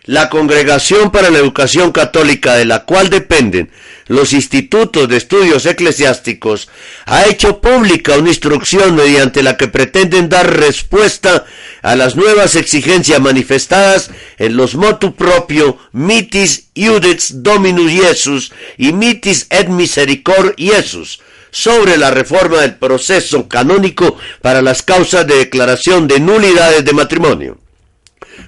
[0.09, 3.71] la Congregación para la Educación Católica de la cual dependen
[4.07, 6.71] los institutos de estudios eclesiásticos
[7.05, 11.45] ha hecho pública una instrucción mediante la que pretenden dar respuesta
[11.83, 19.47] a las nuevas exigencias manifestadas en los motu propio Mitis Iudits Dominus Jesus y Mitis
[19.51, 26.19] et Misericord Jesus sobre la reforma del proceso canónico para las causas de declaración de
[26.19, 27.59] nulidades de matrimonio.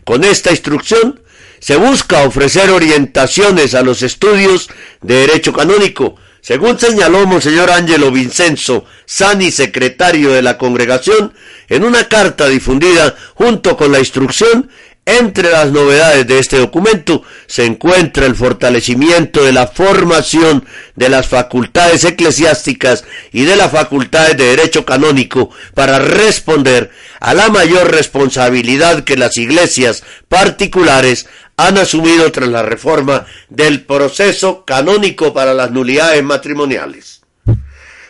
[0.04, 1.20] Con esta instrucción,
[1.60, 4.68] se busca ofrecer orientaciones a los estudios
[5.02, 11.34] de derecho canónico, según señaló Monseñor Ángelo Vincenzo, Sani, secretario de la congregación,
[11.68, 14.68] En una carta difundida junto con la instrucción,
[15.06, 21.26] entre las novedades de este documento se encuentra el fortalecimiento de la formación de las
[21.26, 29.04] facultades eclesiásticas y de las facultades de derecho canónico para responder a la mayor responsabilidad
[29.04, 31.26] que las iglesias particulares
[31.66, 37.22] han asumido tras la reforma del proceso canónico para las nulidades matrimoniales.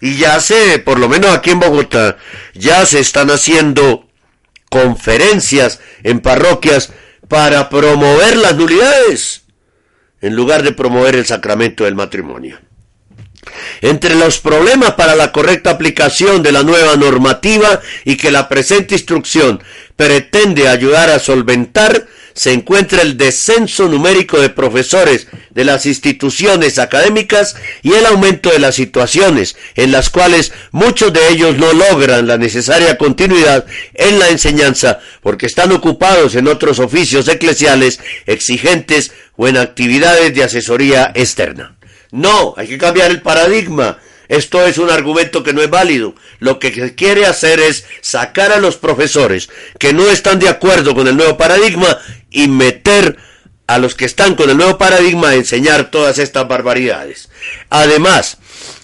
[0.00, 2.16] Y ya se, por lo menos aquí en Bogotá,
[2.54, 4.08] ya se están haciendo
[4.70, 6.92] conferencias en parroquias
[7.28, 9.42] para promover las nulidades
[10.20, 12.58] en lugar de promover el sacramento del matrimonio.
[13.80, 18.94] Entre los problemas para la correcta aplicación de la nueva normativa y que la presente
[18.94, 19.62] instrucción
[19.96, 27.56] pretende ayudar a solventar se encuentra el descenso numérico de profesores de las instituciones académicas
[27.82, 32.38] y el aumento de las situaciones en las cuales muchos de ellos no logran la
[32.38, 39.56] necesaria continuidad en la enseñanza porque están ocupados en otros oficios eclesiales exigentes o en
[39.56, 41.76] actividades de asesoría externa.
[42.12, 43.98] No, hay que cambiar el paradigma.
[44.30, 46.14] Esto es un argumento que no es válido.
[46.38, 50.94] Lo que se quiere hacer es sacar a los profesores que no están de acuerdo
[50.94, 51.98] con el nuevo paradigma
[52.30, 53.18] y meter
[53.66, 57.28] a los que están con el nuevo paradigma a enseñar todas estas barbaridades.
[57.70, 58.38] Además,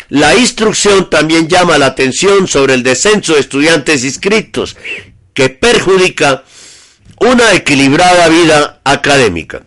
[0.08, 4.76] la instrucción también llama la atención sobre el descenso de estudiantes inscritos,
[5.32, 6.42] que perjudica
[7.20, 9.62] una equilibrada vida académica.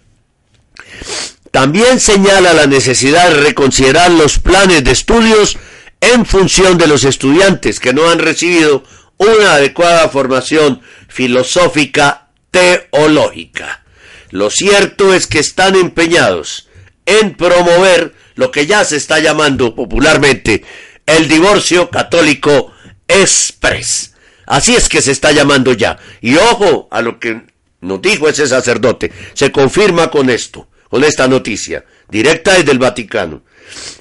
[1.52, 5.58] También señala la necesidad de reconsiderar los planes de estudios
[6.02, 8.84] en función de los estudiantes que no han recibido
[9.18, 13.84] una adecuada formación filosófica teológica.
[14.32, 16.70] Lo cierto es que están empeñados
[17.06, 20.64] en promover lo que ya se está llamando popularmente
[21.06, 22.72] el divorcio católico
[23.08, 24.14] express.
[24.46, 25.98] Así es que se está llamando ya.
[26.22, 27.42] Y ojo a lo que
[27.82, 29.12] nos dijo ese sacerdote.
[29.34, 33.44] Se confirma con esto, con esta noticia, directa desde el Vaticano.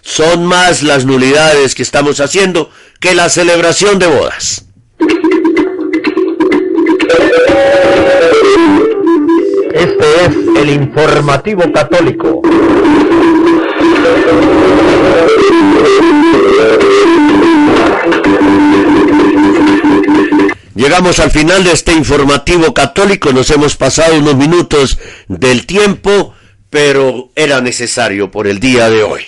[0.03, 4.65] Son más las nulidades que estamos haciendo que la celebración de bodas.
[9.73, 12.43] Este es el informativo católico.
[20.75, 26.35] Llegamos al final de este informativo católico, nos hemos pasado unos minutos del tiempo,
[26.71, 29.23] pero era necesario por el día de hoy.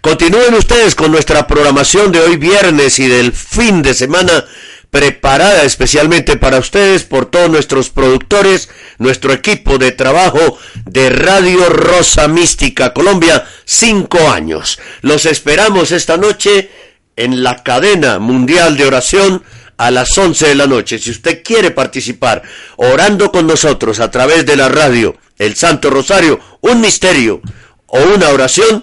[0.00, 4.46] Continúen ustedes con nuestra programación de hoy viernes y del fin de semana
[4.88, 12.28] preparada especialmente para ustedes por todos nuestros productores, nuestro equipo de trabajo de Radio Rosa
[12.28, 14.78] Mística Colombia, cinco años.
[15.02, 16.70] Los esperamos esta noche
[17.16, 19.44] en la cadena mundial de oración
[19.76, 20.98] a las once de la noche.
[20.98, 22.42] Si usted quiere participar
[22.76, 27.42] orando con nosotros a través de la radio, el Santo Rosario, un misterio
[27.86, 28.82] o una oración,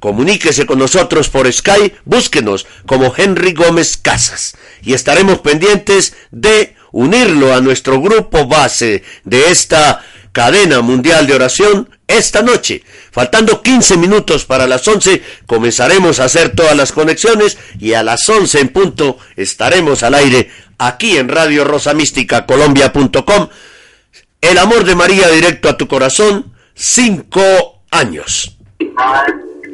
[0.00, 7.54] Comuníquese con nosotros por Sky, búsquenos como Henry Gómez Casas y estaremos pendientes de unirlo
[7.54, 12.82] a nuestro grupo base de esta cadena mundial de oración esta noche.
[13.10, 18.28] Faltando 15 minutos para las 11 comenzaremos a hacer todas las conexiones y a las
[18.28, 23.48] 11 en punto estaremos al aire aquí en Radio Rosa Mística Colombia.com.
[24.40, 28.56] El amor de María directo a tu corazón, cinco años.